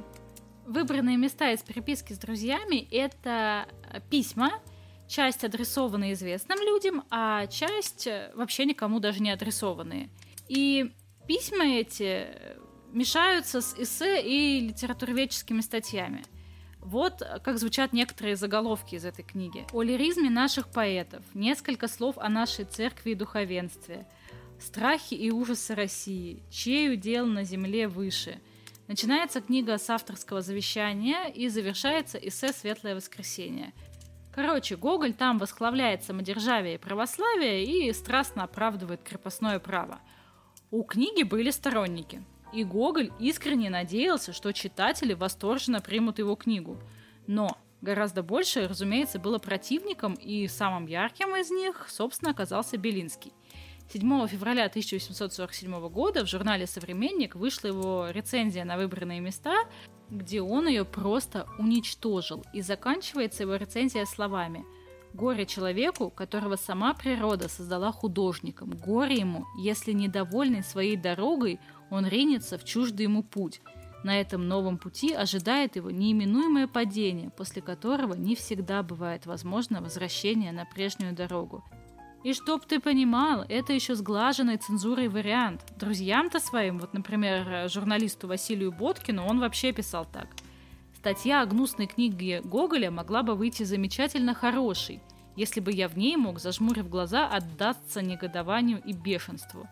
[0.66, 3.66] Выбранные места из переписки с друзьями— это
[4.10, 4.52] письма,
[5.08, 10.10] часть адресованные известным людям, а часть вообще никому даже не адресованные.
[10.48, 10.92] И
[11.26, 12.28] письма эти
[12.92, 16.24] мешаются с эссе и литературоведческими статьями—
[16.86, 19.66] вот как звучат некоторые заголовки из этой книги.
[19.72, 24.06] О лиризме наших поэтов, несколько слов о нашей церкви и духовенстве,
[24.58, 26.42] Страхи и ужасы России.
[26.50, 28.40] Чей удел на земле выше?
[28.88, 33.74] Начинается книга с авторского завещания и завершается эссе «Светлое воскресенье».
[34.36, 39.98] Короче, Гоголь там восхваляет самодержавие и православие и страстно оправдывает крепостное право.
[40.70, 42.22] У книги были сторонники,
[42.52, 46.78] и Гоголь искренне надеялся, что читатели восторженно примут его книгу.
[47.26, 53.32] Но гораздо больше, разумеется, было противником, и самым ярким из них, собственно, оказался Белинский–
[53.92, 59.54] 7 февраля 1847 года в журнале «Современник» вышла его рецензия на выбранные места,
[60.10, 62.44] где он ее просто уничтожил.
[62.52, 64.64] И заканчивается его рецензия словами
[65.12, 68.70] «Горе человеку, которого сама природа создала художником.
[68.70, 71.58] Горе ему, если недовольный своей дорогой,
[71.90, 73.60] он ринется в чуждый ему путь.
[74.04, 80.52] На этом новом пути ожидает его неименуемое падение, после которого не всегда бывает возможно возвращение
[80.52, 81.64] на прежнюю дорогу.
[82.26, 85.60] И чтоб ты понимал, это еще сглаженный цензурой вариант.
[85.78, 90.26] Друзьям-то своим, вот, например, журналисту Василию Боткину, он вообще писал так.
[90.96, 95.00] Статья о гнусной книге Гоголя могла бы выйти замечательно хорошей,
[95.36, 99.68] если бы я в ней мог, зажмурив глаза, отдаться негодованию и бешенству.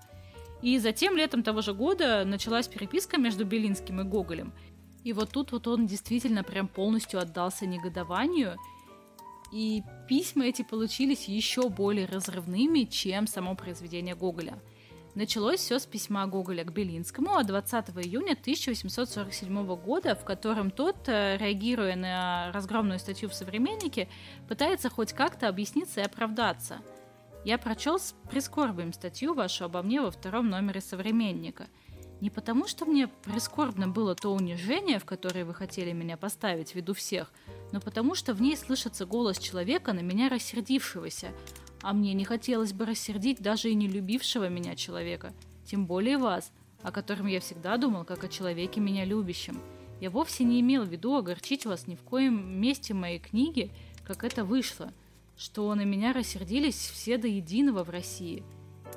[0.63, 4.53] И затем, летом того же года, началась переписка между Белинским и Гоголем.
[5.03, 8.59] И вот тут вот он действительно прям полностью отдался негодованию–
[9.55, 14.59] и письма эти получились еще более разрывными, чем само произведение Гоголя.
[15.15, 21.09] Началось все с письма Гоголя к Белинскому от 20 июня 1847 года, в котором тот,
[21.09, 24.09] э, реагируя на разгромную статью в «Современнике»,
[24.49, 26.81] пытается хоть как-то объясниться и оправдаться.
[27.45, 31.69] Я прочел с прискорбием статью вашу обо мне во втором номере «Современника»,
[32.21, 36.75] не потому, что мне прискорбно было то унижение, в которое вы хотели меня поставить в
[36.75, 37.33] виду всех,
[37.73, 41.33] но потому, что в ней слышится голос человека, на меня рассердившегося,
[41.83, 45.33] а мне не хотелось бы рассердить даже и не любившего меня человека,
[45.67, 46.51] тем более вас,
[46.83, 49.61] о котором я всегда думал, как о человеке меня любящем.
[50.01, 53.71] Я вовсе не имел в виду огорчить вас ни в коем месте моей книги,
[54.05, 54.93] как это вышло,
[55.37, 58.43] что на меня рассердились все до единого в России.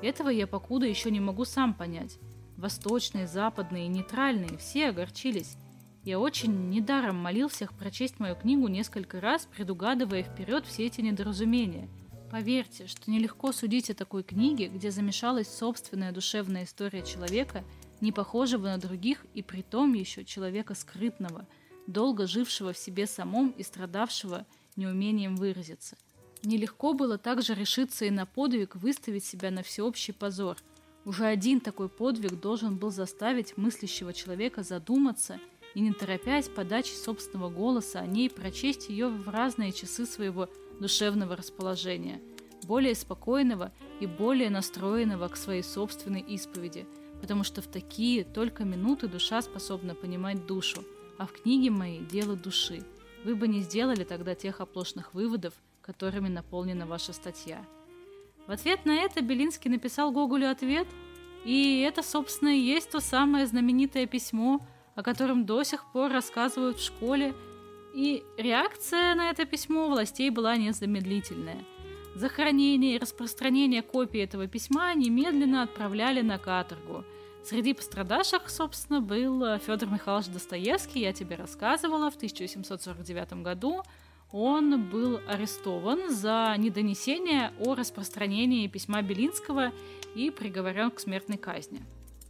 [0.02, 2.18] Этого я покуда еще не могу сам понять.
[2.58, 5.56] Восточные, западные нейтральные все огорчились.
[6.02, 11.88] Я очень недаром молил всех прочесть мою книгу несколько раз, предугадывая вперед все эти недоразумения.
[12.32, 17.62] Поверьте, что нелегко судить о такой книге, где замешалась собственная душевная история человека,
[18.00, 21.46] не похожего на других и при том еще человека скрытного,
[21.86, 25.96] долго жившего в себе самом и страдавшего неумением выразиться.
[26.42, 30.56] Нелегко было также решиться и на подвиг выставить себя на всеобщий позор–
[31.08, 35.40] уже один такой подвиг должен был заставить мыслящего человека задуматься
[35.74, 41.34] и, не торопясь подачи собственного голоса о ней, прочесть ее в разные часы своего душевного
[41.34, 42.20] расположения,
[42.64, 46.86] более спокойного и более настроенного к своей собственной исповеди,
[47.22, 50.84] потому что в такие только минуты душа способна понимать душу,
[51.16, 52.82] а в книге моей дело души.
[53.24, 57.64] Вы бы не сделали тогда тех оплошных выводов, которыми наполнена ваша статья.
[58.48, 60.88] В ответ на это Белинский написал Гоголю ответ,
[61.44, 66.78] и это, собственно, и есть то самое знаменитое письмо, о котором до сих пор рассказывают
[66.78, 67.34] в школе,
[67.94, 71.62] и реакция на это письмо властей была незамедлительная.
[72.14, 77.04] За хранение и распространение копий этого письма немедленно отправляли на каторгу.
[77.44, 83.82] Среди пострадавших, собственно, был Федор Михайлович Достоевский, я тебе рассказывала, в 1749 году
[84.30, 89.72] он был арестован за недонесение о распространении письма Белинского
[90.14, 91.82] и приговорен к смертной казни.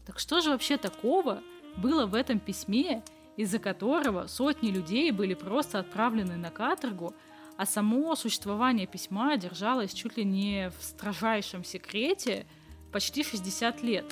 [0.06, 1.42] Так что же вообще такого
[1.76, 3.02] было в этом письме,
[3.36, 7.14] из-за которого сотни людей были просто отправлены на каторгу,
[7.56, 12.46] а само существование письма держалось чуть ли не в строжайшем секрете
[12.92, 14.04] почти 60 лет.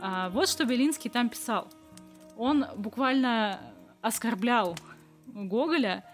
[0.00, 1.68] А вот что Белинский там писал.
[2.36, 3.60] Он буквально
[4.00, 4.76] оскорблял
[5.26, 6.04] Гоголя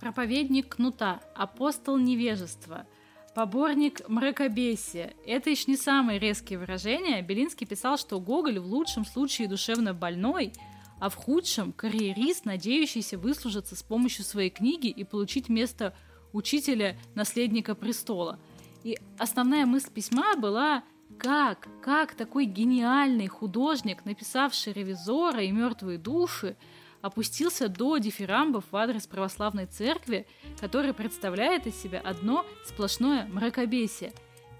[0.00, 2.86] проповедник кнута, апостол невежества,
[3.34, 5.14] поборник мракобесия.
[5.26, 7.22] Это еще не самые резкие выражения.
[7.22, 10.52] Белинский писал, что Гоголь в лучшем случае душевно больной,
[10.98, 15.94] а в худшем– карьерист, надеющийся выслужиться с помощью своей книги и получить место
[16.32, 18.38] учителя наследника престола.
[18.82, 20.84] И основная мысль письма была
[21.18, 26.56] как, как такой гениальный художник, написавший «Ревизора» и «Мертвые души»,
[27.06, 30.26] опустился до дифирамбов в адрес православной церкви,
[30.60, 34.12] который представляет из себя одно сплошное мракобесие.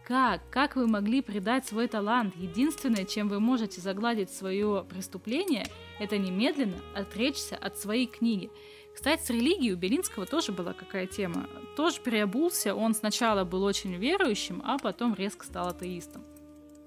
[0.07, 0.49] Как?
[0.51, 2.37] Как вы могли предать свой талант?
[2.37, 5.67] Единственное, чем вы можете загладить свое преступление,
[5.99, 8.49] это немедленно отречься от своей книги.
[8.95, 11.49] Кстати, с религией у Белинского тоже была какая тема.
[11.77, 16.25] Тоже переобулся, он сначала был очень верующим, а потом резко стал атеистом.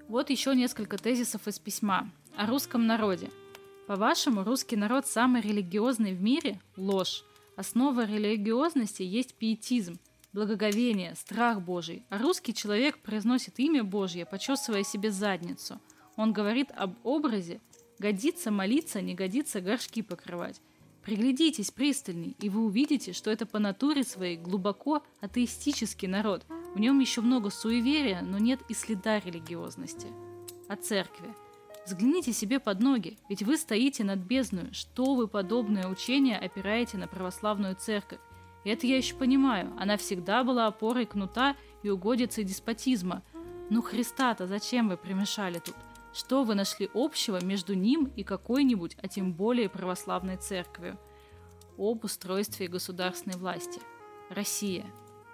[0.08, 3.30] Вот еще несколько тезисов из письма о русском народе.
[3.90, 6.60] По-вашему, русский народ самый религиозный в мире?
[6.76, 7.24] Ложь.
[7.56, 9.98] Основа религиозности есть пиетизм,
[10.32, 12.04] благоговение, страх Божий.
[12.08, 15.80] А русский человек произносит имя Божье, почесывая себе задницу.
[16.14, 17.60] Он говорит об образе,
[17.98, 20.60] годится молиться, не годится горшки покрывать.
[21.02, 26.46] Приглядитесь пристальней, и вы увидите, что это по натуре своей глубоко атеистический народ.
[26.76, 30.06] В нем еще много суеверия, но нет и следа религиозности.
[30.68, 31.34] О церкви.
[31.90, 34.72] Взгляните себе под ноги, ведь вы стоите над бездной.
[34.72, 38.20] Что вы подобное учение опираете на православную церковь?
[38.62, 39.74] Это я еще понимаю.
[39.76, 43.24] Она всегда была опорой кнута и угодицей деспотизма.
[43.70, 45.74] Ну Христа-то зачем вы примешали тут?
[46.14, 50.96] Что вы нашли общего между ним и какой-нибудь, а тем более православной церковью?
[51.76, 53.80] Об устройстве государственной власти.
[54.28, 54.86] Россия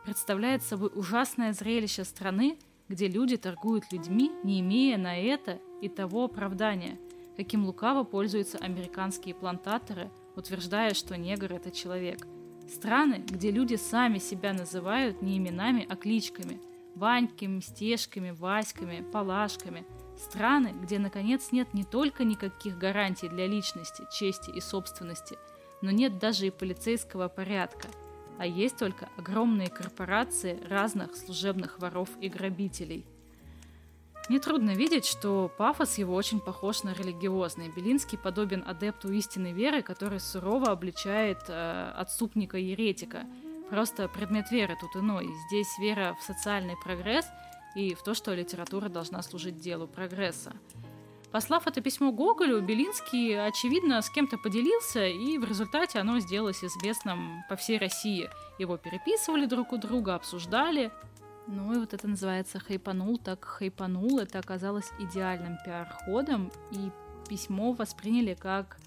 [0.06, 6.24] представляет собой ужасное зрелище страны, где люди торгуют людьми, не имея на это и того
[6.24, 6.98] оправдания,
[7.36, 12.26] каким лукаво пользуются американские плантаторы, утверждая, что негр– это человек.
[12.68, 16.60] Страны, где люди сами себя называют не именами, а кличками–
[16.94, 19.84] Ваньками, Стежками, Васьками, Палашками–
[20.18, 25.36] Страны, где, наконец, нет не только никаких гарантий для личности, чести и собственности,
[25.82, 27.88] но нет даже и полицейского порядка,
[28.38, 33.06] а есть только огромные корпорации разных служебных воров и грабителей.
[34.28, 37.68] Нетрудно видеть, что пафос его очень похож на религиозный.
[37.68, 43.24] Белинский подобен адепту истинной веры, который сурово обличает э, отступника-еретика.
[43.70, 45.28] Просто предмет веры тут иной.
[45.48, 47.26] Здесь вера в социальный прогресс–
[47.76, 50.52] и в то, что литература должна служить делу прогресса.
[51.30, 57.44] Послав это письмо Гоголю, Белинский, очевидно, с кем-то поделился, и в результате оно сделалось известным
[57.50, 58.30] по всей России.
[58.58, 60.90] Его переписывали друг у друга, обсуждали.
[61.46, 64.18] Ну и вот это называется хайпанул, так хайпанул.
[64.18, 66.90] Это оказалось идеальным пиар-ходом, и
[67.28, 68.78] письмо восприняли как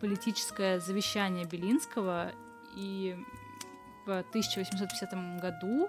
[0.00, 2.32] политическое завещание Белинского,
[2.76, 3.16] и
[4.06, 5.88] в 1850 году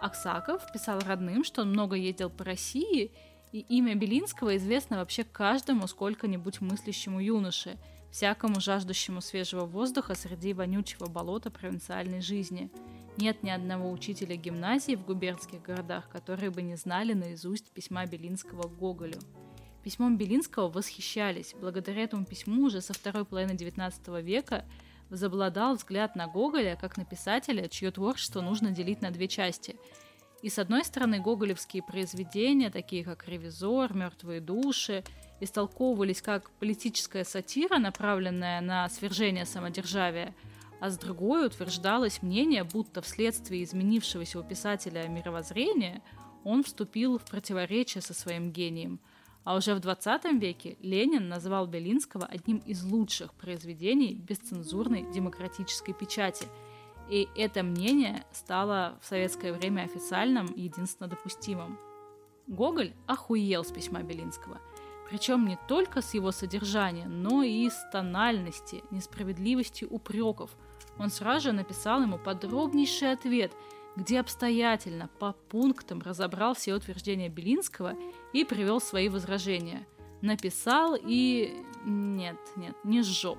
[0.00, 3.12] Аксаков писал родным, что он много ездил по России,
[3.52, 7.78] и имя Белинского известно вообще каждому сколько-нибудь мыслящему юноше,
[8.10, 12.70] всякому жаждущему свежего воздуха среди вонючего болота провинциальной жизни.
[13.16, 18.62] Нет ни одного учителя гимназии в губернских городах, которые бы не знали наизусть письма Белинского
[18.62, 19.18] к Гоголю.
[19.84, 21.54] Письмом Белинского восхищались.
[21.60, 24.64] Благодаря этому письму уже со второй половины XIX века
[25.10, 29.76] возобладал взгляд на Гоголя как на писателя, чье творчество нужно делить на две части.
[30.42, 35.04] И с одной стороны, гоголевские произведения, такие как «Ревизор», «Мертвые души»,
[35.40, 40.34] истолковывались как политическая сатира, направленная на свержение самодержавия,
[40.80, 46.02] а с другой утверждалось мнение, будто вследствие изменившегося у писателя мировоззрения
[46.44, 49.00] он вступил в противоречие со своим гением–
[49.44, 56.46] а уже в 20 веке Ленин назвал Белинского одним из лучших произведений бесцензурной демократической печати.
[57.10, 61.78] И это мнение стало в советское время официальным и единственно допустимым.
[62.46, 64.60] Гоголь охуел с письма Белинского.
[65.10, 70.56] Причем не только с его содержания, но и с тональности, несправедливости упреков.
[70.98, 73.52] Он сразу же написал ему подробнейший ответ–
[73.96, 77.94] где обстоятельно по пунктам разобрал все утверждения Белинского
[78.32, 79.86] и привел свои возражения.
[80.20, 81.64] Написал и...
[81.84, 83.38] нет, нет, не сжег.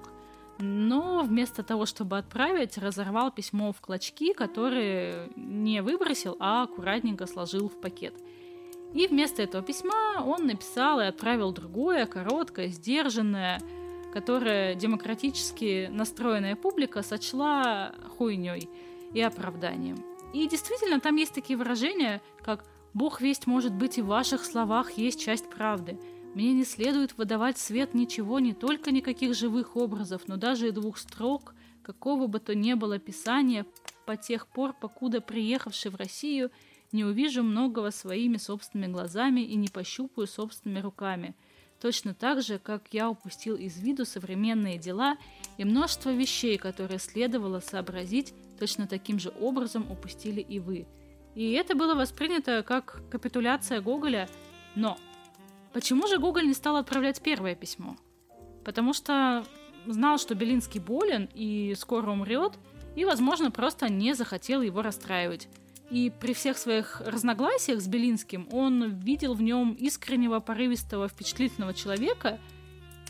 [0.57, 7.67] Но вместо того, чтобы отправить, разорвал письмо в клочки, которые не выбросил, а аккуратненько сложил
[7.67, 8.13] в пакет.
[8.93, 13.59] И вместо этого письма он написал и отправил другое, короткое, сдержанное,
[14.15, 18.69] которое демократически настроенная публика сочла хуйней
[19.13, 19.97] и оправданием.
[20.33, 24.91] И действительно, там есть такие выражения, как «Бог весть может быть и в ваших словах
[24.91, 25.99] есть часть правды».
[26.33, 30.97] Мне не следует выдавать свет ничего, не только никаких живых образов, но даже и двух
[30.97, 33.65] строк, какого бы то ни было писания,
[34.05, 36.51] по тех пор, покуда приехавший в Россию,
[36.93, 41.35] не увижу многого своими собственными глазами и не пощупаю собственными руками.
[41.85, 45.17] Точно так же, как я упустил из виду современные дела
[45.59, 50.87] и множество вещей, которые следовало сообразить точно таким же образом упустили и вы.
[51.35, 54.27] И это было воспринято как капитуляция Гоголя,
[54.73, 54.97] но
[55.73, 57.95] почему же Гоголь не стал отправлять первое письмо?
[58.63, 59.45] Потому что
[59.85, 62.53] знал, что Белинский болен и скоро умрет,
[62.95, 65.47] и, возможно, просто не захотел его расстраивать.
[65.91, 72.39] И при всех своих разногласиях с Белинским он видел в нем искреннего, порывистого, впечатлительного человека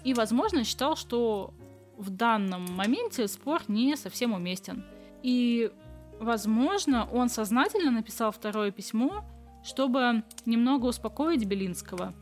[0.03, 1.53] и, возможно, считал, что
[1.97, 4.83] в данном моменте спор не совсем уместен.
[5.23, 5.71] И,
[6.19, 9.23] возможно, он сознательно написал второе письмо,
[9.63, 12.13] чтобы немного успокоить Белинского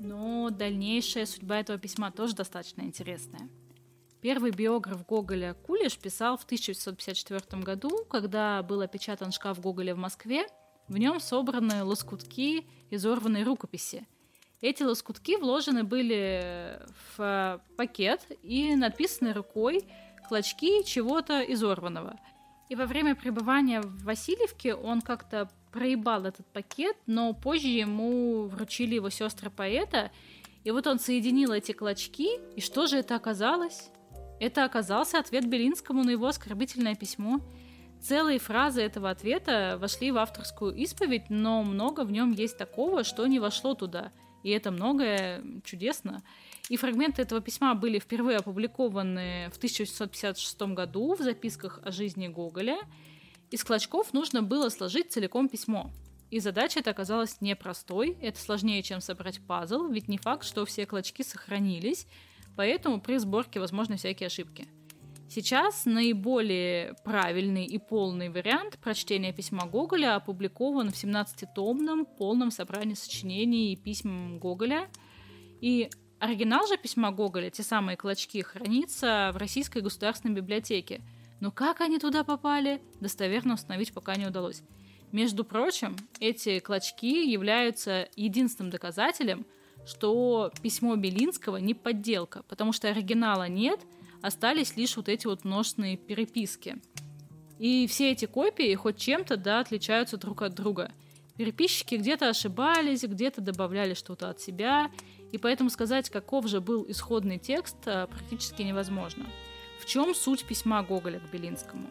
[0.00, 3.48] Но дальнейшая судьба этого письма тоже достаточно интересная.
[4.20, 10.48] Первый биограф Гоголя Кулиш писал в 1954 году, когда был опечатан шкаф Гоголя в Москве,
[10.88, 14.06] в нем собраны лоскутки изорванной рукописи.
[14.60, 16.80] Эти лоскутки вложены были
[17.16, 19.84] в пакет и написаны рукой
[20.28, 22.18] клочки чего-то изорванного.
[22.68, 28.96] И во время пребывания в Васильевке он как-то проебал этот пакет, но позже ему вручили
[28.96, 30.10] его сестры поэта,
[30.64, 33.90] и вот он соединил эти клочки, и что же это оказалось?
[34.40, 37.40] Это оказался ответ Белинскому на его оскорбительное письмо.
[38.00, 43.26] Целые фразы этого ответа вошли в авторскую исповедь, но много в нем есть такого, что
[43.26, 44.12] не вошло туда.
[44.44, 46.22] И это многое чудесно.
[46.68, 52.78] И фрагменты этого письма были впервые опубликованы в 1856 году в записках о жизни Гоголя.
[53.50, 55.90] Из клочков нужно было сложить целиком письмо.
[56.30, 60.84] И задача эта оказалась непростой, это сложнее, чем собрать пазл, ведь не факт, что все
[60.84, 62.06] клочки сохранились,
[62.58, 64.66] поэтому при сборке возможны всякие ошибки.
[65.30, 73.72] Сейчас наиболее правильный и полный вариант прочтения письма Гоголя опубликован в 17-томном полном собрании сочинений
[73.72, 74.88] и письм Гоголя.
[75.60, 75.88] И
[76.18, 81.00] оригинал же письма Гоголя, те самые клочки, хранится в Российской государственной библиотеке–
[81.40, 84.62] но как они туда попали, достоверно установить пока не удалось.
[85.12, 89.46] Между прочим, эти клочки являются единственным доказателем,
[89.88, 93.80] что письмо Белинского не подделка, потому что оригинала нет,
[94.22, 96.76] остались лишь вот эти вот множественные переписки.
[97.58, 100.92] И все эти копии хоть чем-то, да, отличаются друг от друга.
[101.36, 104.90] Переписчики где-то ошибались, где-то добавляли что-то от себя,
[105.32, 109.26] и поэтому сказать, каков же был исходный текст, а, практически невозможно
[109.88, 111.88] чем суть письма Гоголя к Белинскому?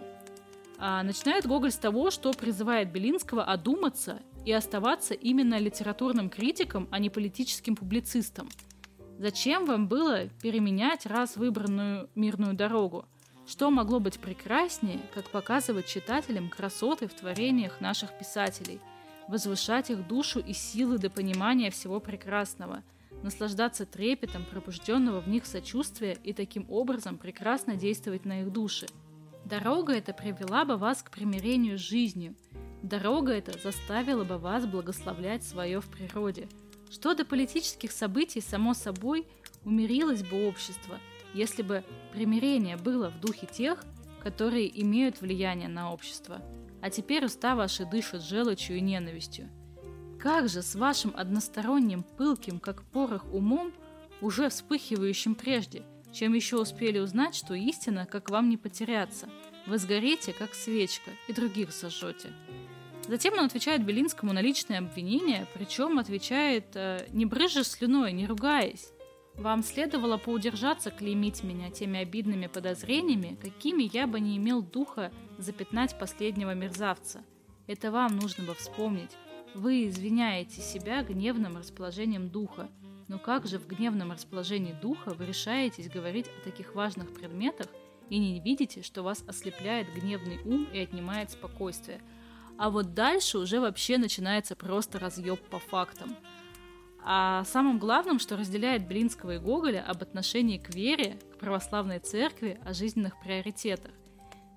[0.77, 6.99] А, начинает Гоголь с того, что призывает Белинского одуматься и оставаться именно литературным критиком, а
[6.99, 8.47] не политическим публицистом.
[9.17, 13.03] Зачем вам было переменять раз выбранную мирную дорогу?
[13.45, 18.79] Что могло быть прекраснее, как показывать читателям красоты в творениях наших писателей,
[19.27, 22.83] возвышать их душу и силы до понимания всего прекрасного–
[23.23, 28.87] наслаждаться трепетом пробужденного в них сочувствия и таким образом прекрасно действовать на их души.
[29.43, 32.35] Дорога эта привела бы вас к примирению с жизнью.
[32.87, 36.47] Дорога эта заставила бы вас благословлять свое в природе.
[36.89, 39.27] Что до политических событий, само собой,
[39.65, 40.97] умирилось бы общество,
[41.33, 41.83] если бы
[42.13, 43.83] примирение было в духе тех,
[44.23, 46.41] которые имеют влияние на общество.
[46.81, 49.49] А теперь уста ваши дышат желчью и ненавистью.
[50.17, 53.73] Как же с вашим односторонним пылким, как порох умом,
[54.21, 55.83] уже вспыхивающим прежде,
[56.13, 59.27] чем еще успели узнать, что истина, как вам не потеряться,
[59.65, 62.29] вы сгорите, как свечка, и других сожжете.
[63.07, 68.91] Затем он отвечает Белинскому на личное обвинение, причем отвечает э, не брызжа слюной, не ругаясь.
[69.35, 75.97] Вам следовало поудержаться клеймить меня теми обидными подозрениями, какими я бы не имел духа запятнать
[75.97, 77.23] последнего мерзавца.
[77.67, 79.11] Это вам нужно бы вспомнить,
[79.53, 82.69] вы извиняете себя гневным расположением духа,
[83.07, 87.67] но как же в гневном расположении духа вы решаетесь говорить о таких важных предметах
[88.09, 92.01] и не видите, что вас ослепляет гневный ум и отнимает спокойствие?
[92.57, 96.15] А вот дальше уже вообще начинается просто разъеб по фактам.
[97.03, 102.59] А самым главным, что разделяет Блинского и Гоголя об отношении к вере, к православной церкви,
[102.65, 103.91] о жизненных приоритетах.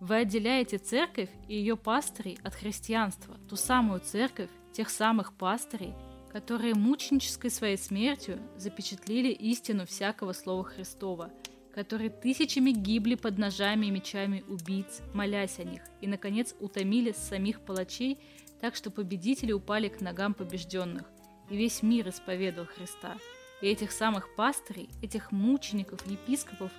[0.00, 5.94] Вы отделяете церковь и ее пастырей от христианства, ту самую церковь, тех самых пастырей,
[6.32, 11.30] которые мученической своей смертью запечатлели истину всякого слова Христова,
[11.74, 17.60] которые тысячами гибли под ножами и мечами убийц, молясь о них, и, наконец, утомили самих
[17.60, 18.18] палачей,
[18.60, 21.04] так что победители упали к ногам побежденных,
[21.48, 23.16] и весь мир исповедал Христа.
[23.62, 26.70] И этих самых пастырей, этих мучеников, епископов,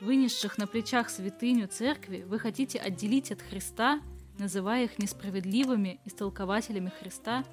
[0.00, 4.00] вынесших на плечах святыню церкви, вы хотите отделить от Христа–
[4.40, 7.44] называя их несправедливыми истолкователями Христа,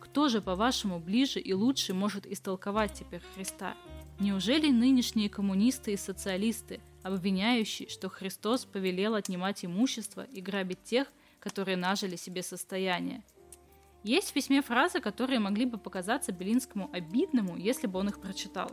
[0.00, 3.74] кто же, по-вашему, ближе и лучше может истолковать теперь Христа?
[4.18, 11.08] Неужели нынешние коммунисты и социалисты, обвиняющие, что Христос повелел отнимать имущество и грабить тех,
[11.40, 13.22] которые нажили себе состояние?
[14.02, 18.70] Есть в письме фразы, которые могли бы показаться Белинскому обидному, если бы он их прочитал.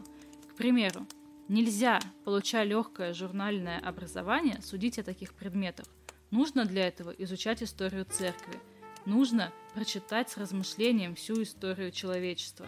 [0.51, 1.07] К примеру,
[1.47, 5.87] нельзя, получая легкое журнальное образование, судить о таких предметах–
[6.33, 8.59] Нужно для этого изучать историю церкви.
[9.05, 12.65] Нужно прочитать с размышлением всю историю человечества.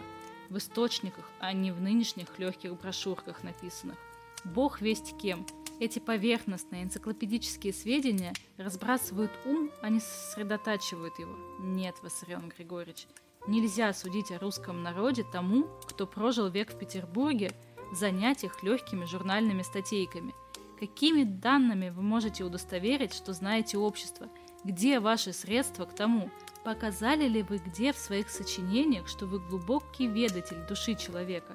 [0.50, 3.96] В источниках, а не в нынешних легких брошюрках написанных.
[4.44, 5.46] Бог весть кем.
[5.80, 11.36] Эти поверхностные энциклопедические сведения разбрасывают ум, а не сосредотачивают его.
[11.60, 13.06] Нет, Виссарион Григорьевич,
[13.46, 17.52] Нельзя судить о русском народе тому, кто прожил век в Петербурге,
[17.92, 20.34] занять их легкими журнальными статейками.
[20.80, 24.28] Какими данными вы можете удостоверить, что знаете общество?
[24.64, 26.28] Где ваши средства к тому?
[26.66, 31.52] Показали ли вы где в своих сочинениях, что вы глубокий ведатель души человека?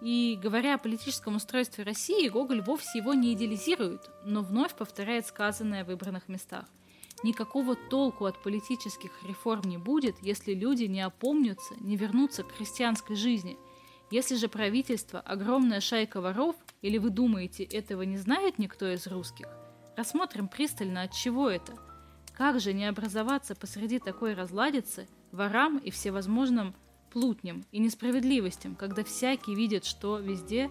[0.00, 5.84] И говоря о политическом устройстве России, Гоголь вовсе его не идеализирует, но вновь повторяет сказанное
[5.84, 6.64] в выбранных местах.
[7.22, 13.16] Никакого толку от политических реформ не будет, если люди не опомнятся, не вернутся к христианской
[13.16, 13.58] жизни–
[14.10, 19.46] если же правительство– огромная шайка воров, или вы думаете, этого не знает никто из русских,
[19.96, 21.72] рассмотрим пристально, от чего это.
[22.36, 26.74] Как же не образоваться посреди такой разладицы ворам и всевозможным
[27.10, 30.70] плутням и несправедливостям, когда всякий видит, что везде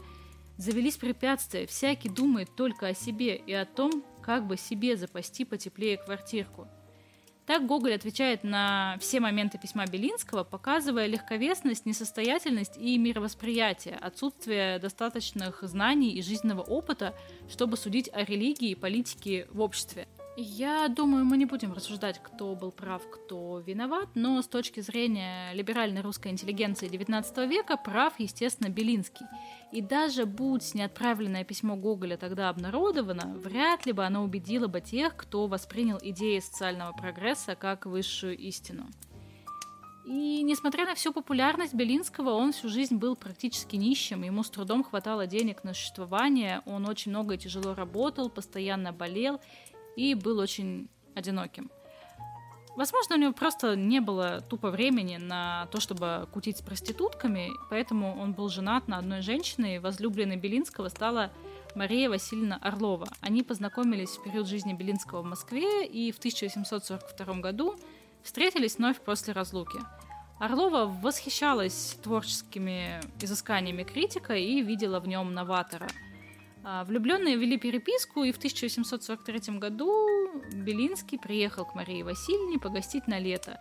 [0.57, 5.97] завелись препятствия, всякий думает только о себе и о том, как бы себе запасти потеплее
[5.97, 6.67] квартирку–
[7.51, 15.61] так Гоголь отвечает на все моменты письма Белинского, показывая легковесность, несостоятельность и мировосприятие, отсутствие достаточных
[15.63, 17.13] знаний и жизненного опыта,
[17.49, 20.07] чтобы судить о религии и политике в обществе.
[20.37, 25.51] Я думаю, мы не будем рассуждать, кто был прав, кто виноват, но с точки зрения
[25.53, 29.25] либеральной русской интеллигенции XIX века прав, естественно, Белинский.
[29.73, 35.17] И даже будь неотправленное письмо Гоголя тогда обнародовано, вряд ли бы оно убедило бы тех,
[35.17, 38.87] кто воспринял идеи социального прогресса как высшую истину.
[40.05, 44.83] И несмотря на всю популярность Белинского, он всю жизнь был практически нищим, ему с трудом
[44.83, 49.39] хватало денег на существование, он очень много и тяжело работал, постоянно болел
[49.95, 51.69] и был очень одиноким.
[52.75, 58.17] Возможно, у него просто не было тупо времени на то, чтобы кутить с проститутками, поэтому
[58.17, 61.31] он был женат на одной женщине, и возлюбленной Белинского стала
[61.75, 63.07] Мария Васильевна Орлова.
[63.19, 67.75] Они познакомились в период жизни Белинского в Москве и в 1842 году
[68.23, 69.79] встретились вновь после разлуки.
[70.39, 75.87] Орлова восхищалась творческими изысканиями критика и видела в нем новатора–
[76.63, 80.07] влюбленные вели переписку, и в 1843 году
[80.53, 83.59] Белинский приехал к Марии Васильевне погостить на лето.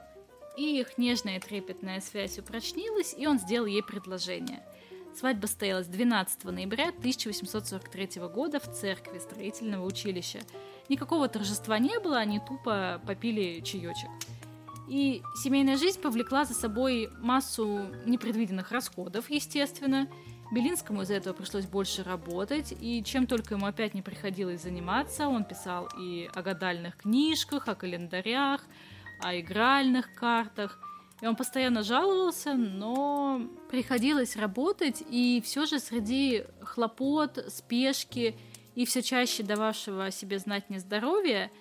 [0.56, 4.62] И их нежная и трепетная связь упрочнилась, и он сделал ей предложение.
[5.16, 10.40] Свадьба состоялась 12 ноября 1843 года в церкви строительного училища.
[10.88, 14.10] Никакого торжества не было, они тупо попили чаечек.
[14.88, 20.08] И семейная жизнь повлекла за собой массу непредвиденных расходов, естественно,
[20.50, 25.44] Белинскому из-за этого пришлось больше работать, и чем только ему опять не приходилось заниматься, он
[25.44, 28.60] писал и о гадальных книжках, о календарях,
[29.20, 30.80] о игральных картах.
[31.20, 38.36] И он постоянно жаловался, но приходилось работать, и все же среди хлопот, спешки
[38.74, 41.50] и все чаще дававшего о себе знать нездоровья–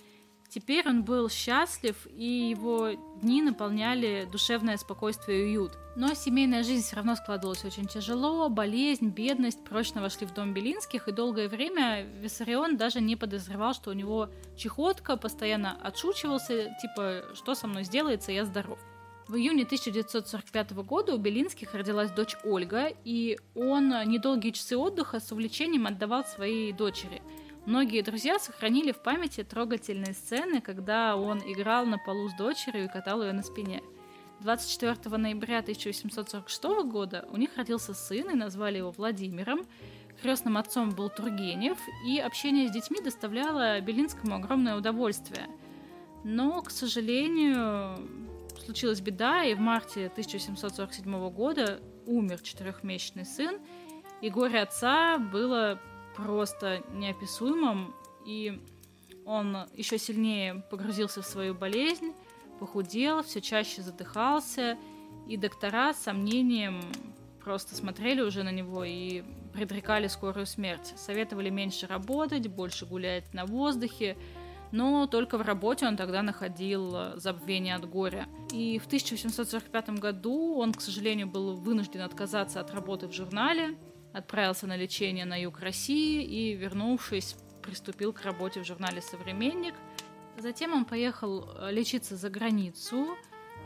[0.49, 2.89] Теперь он был счастлив, и его
[3.21, 5.73] дни наполняли душевное спокойствие и уют.
[5.95, 11.07] Но семейная жизнь все равно складывалась очень тяжело, болезнь, бедность прочно вошли в дом Белинских,
[11.07, 17.53] и долгое время Виссарион даже не подозревал, что у него чехотка, постоянно отшучивался, типа, что
[17.53, 18.79] со мной сделается, я здоров.
[19.27, 25.31] В июне 1945 года у Белинских родилась дочь Ольга, и он недолгие часы отдыха с
[25.31, 27.21] увлечением отдавал своей дочери–
[27.69, 32.87] Многие друзья сохранили в памяти трогательные сцены, когда он играл на полу с дочерью и
[32.87, 33.83] катал ее на спине.
[34.39, 39.67] 24 ноября 1846 года у них родился сын и назвали его Владимиром.
[40.19, 45.45] Крестным отцом был Тургенев, и общение с детьми доставляло Белинскому огромное удовольствие.
[46.23, 47.99] Но, к сожалению,
[48.65, 53.59] случилась беда, и в марте 1747 года умер четырехмесячный сын,
[54.23, 55.79] и горе отца было
[56.23, 57.93] просто неописуемым,
[58.25, 58.61] и
[59.25, 62.13] он еще сильнее погрузился в свою болезнь,
[62.59, 64.77] похудел, все чаще задыхался,
[65.27, 66.81] и доктора с сомнением
[67.43, 70.93] просто смотрели уже на него и предрекали скорую смерть.
[70.97, 74.17] Советовали меньше работать, больше гулять на воздухе,
[74.71, 78.27] но только в работе он тогда находил забвение от горя.
[78.51, 83.77] И в 1845 году он, к сожалению, был вынужден отказаться от работы в журнале,
[84.13, 89.75] отправился на лечение на юг России и, вернувшись, приступил к работе в журнале «Современник».
[90.37, 93.17] Затем он поехал э, лечиться за границу,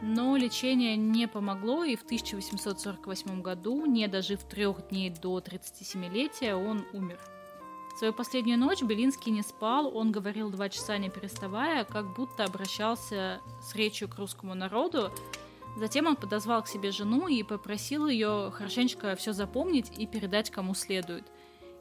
[0.01, 6.85] но лечение не помогло, и в 1848 году, не дожив трех дней до 37-летия, он
[6.93, 7.19] умер.
[7.95, 13.39] Свою последнюю ночь Белинский не спал, он говорил два часа не переставая, как будто обращался
[13.61, 15.11] с речью к русскому народу,
[15.75, 20.75] Затем он подозвал к себе жену и попросил ее хорошенечко все запомнить и передать кому
[20.75, 21.25] следует.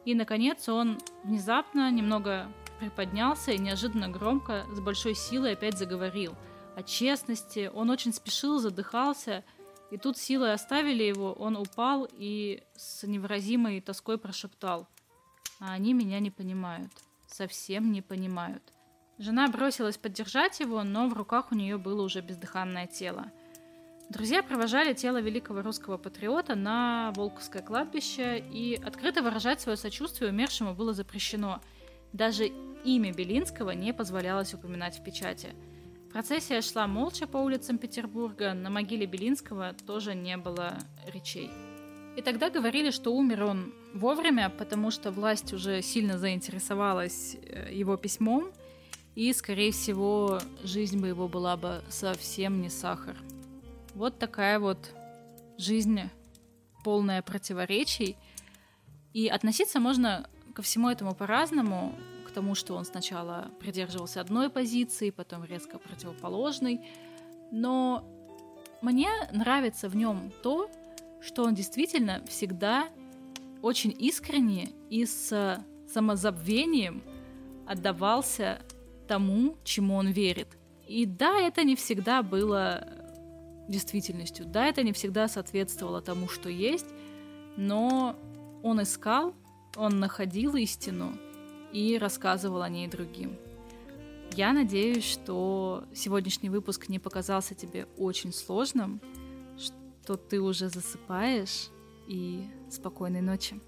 [0.04, 6.34] И, наконец, он внезапно немного приподнялся и неожиданно громко, с большой силой опять заговорил.
[6.74, 9.44] О честности он очень спешил, задыхался,
[9.90, 14.88] И тут силой оставили его, он упал и с невыразимой тоской прошептал.
[15.60, 16.90] А они меня не понимают.
[17.26, 18.62] Совсем не понимают.
[19.18, 23.30] Жена бросилась поддержать его, но в руках у нее было уже бездыханное тело.
[24.12, 30.74] Друзья провожали тело великого русского патриота на Волковское кладбище, и открыто выражать свое сочувствие умершему
[30.74, 31.62] было запрещено.
[32.12, 32.48] Даже
[32.84, 35.54] имя Белинского не позволялось упоминать в печати.
[36.12, 41.50] Процессия шла молча по улицам Петербурга, на могиле Белинского тоже не было речей.
[42.14, 47.96] И тогда говорили, что умер он вовремя, потому что власть уже сильно заинтересовалась э, его
[47.96, 48.52] письмом,
[49.14, 53.16] и, скорее всего, жизнь бы его была бы совсем не сахар.
[53.94, 54.94] Вот такая вот
[55.58, 56.00] жизнь,
[56.84, 58.16] полная противоречий.
[59.12, 61.94] И относиться можно ко всему этому по-разному,
[62.26, 66.80] к тому, что он сначала придерживался одной позиции, потом резко противоположной.
[67.50, 68.04] Но
[68.80, 70.70] мне нравится в нем то,
[71.20, 72.88] что он действительно всегда
[73.60, 75.62] очень искренне и с
[75.92, 77.02] самозабвением
[77.66, 78.60] отдавался
[79.06, 80.48] тому, чему он верит.
[80.88, 83.01] И да, это не всегда было
[83.68, 84.46] действительностью.
[84.46, 86.86] Да, это не всегда соответствовало тому, что есть,
[87.56, 88.16] но
[88.62, 89.34] он искал,
[89.76, 91.16] он находил истину
[91.72, 93.36] и рассказывал о ней другим.
[94.34, 99.00] Я надеюсь, что сегодняшний выпуск не показался тебе очень сложным,
[99.58, 101.68] что ты уже засыпаешь
[102.08, 103.60] и спокойной ночи.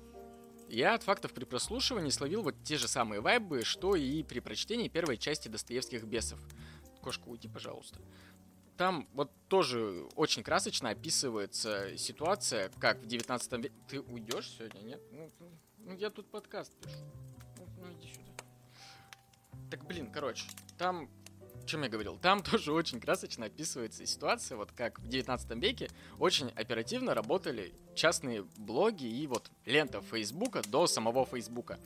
[0.68, 4.88] Я от фактов при прослушивании словил вот те же самые вайбы, что и при прочтении
[4.88, 6.40] первой части Достоевских «Бесов».
[7.02, 8.00] Кошка, уйди, пожалуйста.
[8.76, 13.72] Там вот тоже очень красочно описывается ситуация, как в 19 веке...
[13.88, 15.00] Ты уйдешь сегодня, нет?
[15.12, 15.30] Ну,
[15.78, 16.96] ну, я тут подкаст пишу.
[17.58, 18.32] Ну, ну, иди сюда.
[19.70, 20.46] Так, блин, короче,
[20.76, 21.08] там
[21.64, 25.88] о чем я говорил, там тоже очень красочно описывается ситуация, вот как в 19 веке
[26.18, 31.78] очень оперативно работали частные блоги и вот лента Фейсбука до самого Фейсбука.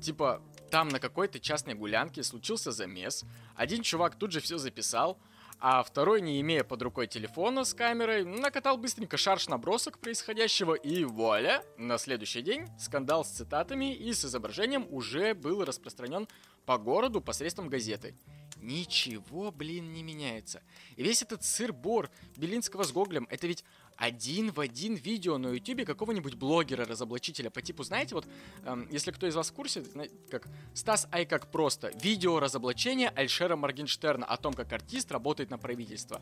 [0.00, 3.24] Типа, там на какой-то частной гулянке случился замес,
[3.54, 5.18] один чувак тут же все записал,
[5.64, 11.04] а второй, не имея под рукой телефона с камерой, накатал быстренько шарш набросок происходящего, и
[11.04, 16.26] вуаля, на следующий день скандал с цитатами и с изображением уже был распространен
[16.66, 18.16] по городу посредством газеты.
[18.56, 20.64] Ничего, блин, не меняется.
[20.96, 23.64] И весь этот сыр-бор Белинского с Гоглем, это ведь
[24.02, 28.26] один в один видео на ютюбе какого-нибудь блогера-разоблачителя по типу, знаете, вот,
[28.64, 29.84] эм, если кто из вас в курсе,
[30.28, 35.58] как Стас Ай как просто, видео разоблачения Альшера Моргенштерна о том, как артист работает на
[35.58, 36.20] правительство.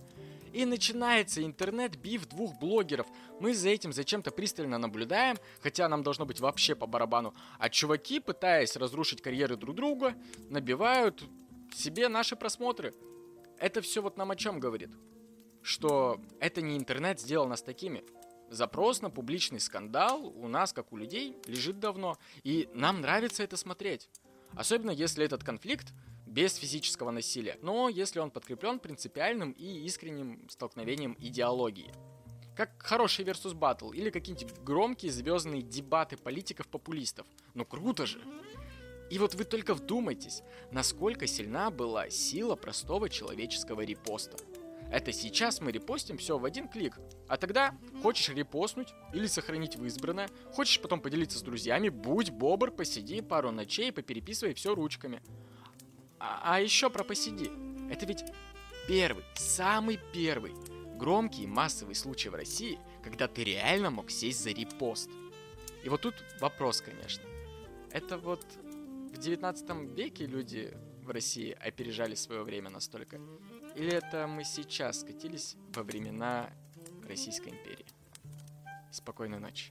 [0.53, 3.07] И начинается интернет-биф двух блогеров.
[3.41, 7.33] Мы за этим зачем-то пристально наблюдаем, хотя нам должно быть вообще по барабану.
[7.59, 10.15] А чуваки, пытаясь разрушить карьеры друг друга,
[10.51, 11.25] набивают
[11.75, 12.93] себе наши просмотры.
[13.59, 14.91] Это все вот нам о чем говорит?
[15.63, 18.05] Что это не интернет сделал нас такими.
[18.51, 23.57] Запрос на публичный скандал у нас, как у людей, лежит давно, и нам нравится это
[23.57, 24.09] смотреть.
[24.57, 25.93] Особенно если этот конфликт
[26.27, 31.93] без физического насилия, но если он подкреплен принципиальным и искренним столкновением идеологии.
[32.57, 37.27] Как хороший versus battle или какие-нибудь громкие звездные дебаты политиков-популистов.
[37.55, 38.21] Ну круто же!
[39.11, 44.37] И вот вы только вдумайтесь, насколько сильна была сила простого человеческого репоста.
[44.91, 46.99] Это сейчас мы репостим все в один клик.
[47.29, 52.73] А тогда хочешь репостнуть или сохранить в избранное, хочешь потом поделиться с друзьями, будь бобр,
[52.73, 55.23] посиди пару ночей попереписывай все ручками.
[56.19, 57.51] А, а еще про посиди.
[57.91, 58.25] Это ведь
[58.89, 60.55] первый, самый первый
[60.97, 65.09] громкий массовый случай в России, когда ты реально мог сесть за репост.
[65.85, 67.23] И вот тут вопрос, конечно.
[67.91, 68.45] Это вот
[69.13, 73.19] в 19 веке люди в России опережали свое время настолько?
[73.75, 76.51] Или это мы сейчас скатились во времена
[77.09, 77.87] Российской империи?
[78.93, 79.71] Спокойной ночи.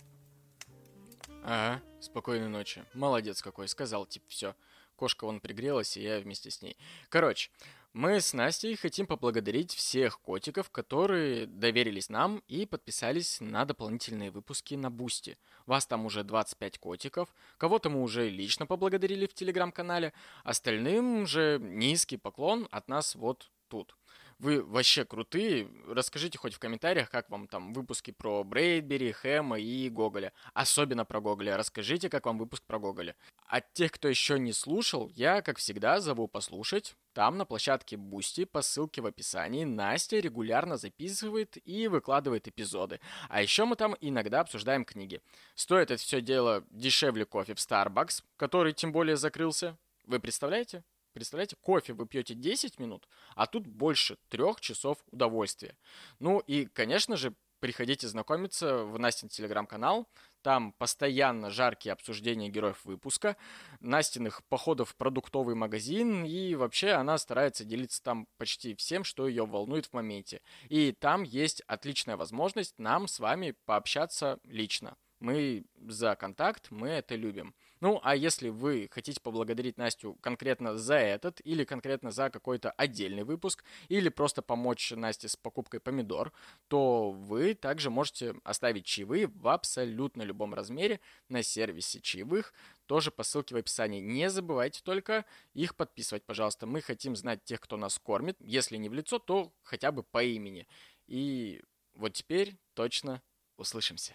[1.43, 2.83] Ага, спокойной ночи.
[2.93, 4.55] Молодец какой, сказал, типа, все.
[4.95, 6.77] Кошка вон пригрелась, и я вместе с ней.
[7.09, 7.49] Короче,
[7.93, 14.75] мы с Настей хотим поблагодарить всех котиков, которые доверились нам и подписались на дополнительные выпуски
[14.75, 15.37] на Бусти.
[15.65, 22.17] Вас там уже 25 котиков, кого-то мы уже лично поблагодарили в телеграм-канале, остальным же низкий
[22.17, 23.95] поклон от нас вот тут.
[24.39, 25.69] Вы вообще крутые.
[25.85, 30.31] Расскажите хоть в комментариях, как вам там выпуски про Брейдбери, Хэма и Гоголя.
[30.53, 31.57] Особенно про Гоголя.
[31.57, 33.17] Расскажите, как вам выпуск про Гоголя.
[33.47, 36.95] От тех, кто еще не слушал, я, как всегда, зову послушать.
[37.11, 43.01] Там на площадке Бусти по ссылке в описании Настя регулярно записывает и выкладывает эпизоды.
[43.27, 45.21] А еще мы там иногда обсуждаем книги.
[45.55, 49.77] Стоит это все дело дешевле кофе в Starbucks, который тем более закрылся.
[50.05, 50.85] Вы представляете?
[51.19, 53.05] Представляете, кофе вы пьете 10 минут,
[53.35, 55.75] а тут больше трех часов удовольствия.
[56.19, 60.07] Ну и, конечно же, приходите знакомиться в Настин телеграм-канал.
[60.43, 63.35] Там постоянно жаркие обсуждения героев выпуска,
[63.81, 69.45] Настиных походов в продуктовый магазин, и вообще она старается делиться там почти всем, что ее
[69.45, 70.41] волнует в моменте.
[70.69, 74.95] И там есть отличная возможность нам с вами пообщаться лично.
[75.19, 77.53] Мы за контакт, мы это любим.
[77.81, 83.23] Ну, а если вы хотите поблагодарить Настю конкретно за этот, или конкретно за какой-то отдельный
[83.23, 86.33] выпуск, или просто помочь Насте с покупкой помидор,
[86.67, 90.99] то вы также можете оставить чаевые в абсолютно любом размере
[91.29, 92.53] на сервисе чаевых,
[92.85, 94.01] тоже по ссылке в описании.
[94.01, 96.65] Не забывайте только их подписывать, пожалуйста.
[96.65, 98.35] Мы хотим знать тех, кто нас кормит.
[98.41, 100.67] Если не в лицо, то хотя бы по имени.
[101.07, 101.61] И
[101.93, 103.21] вот теперь точно
[103.57, 104.13] услышимся.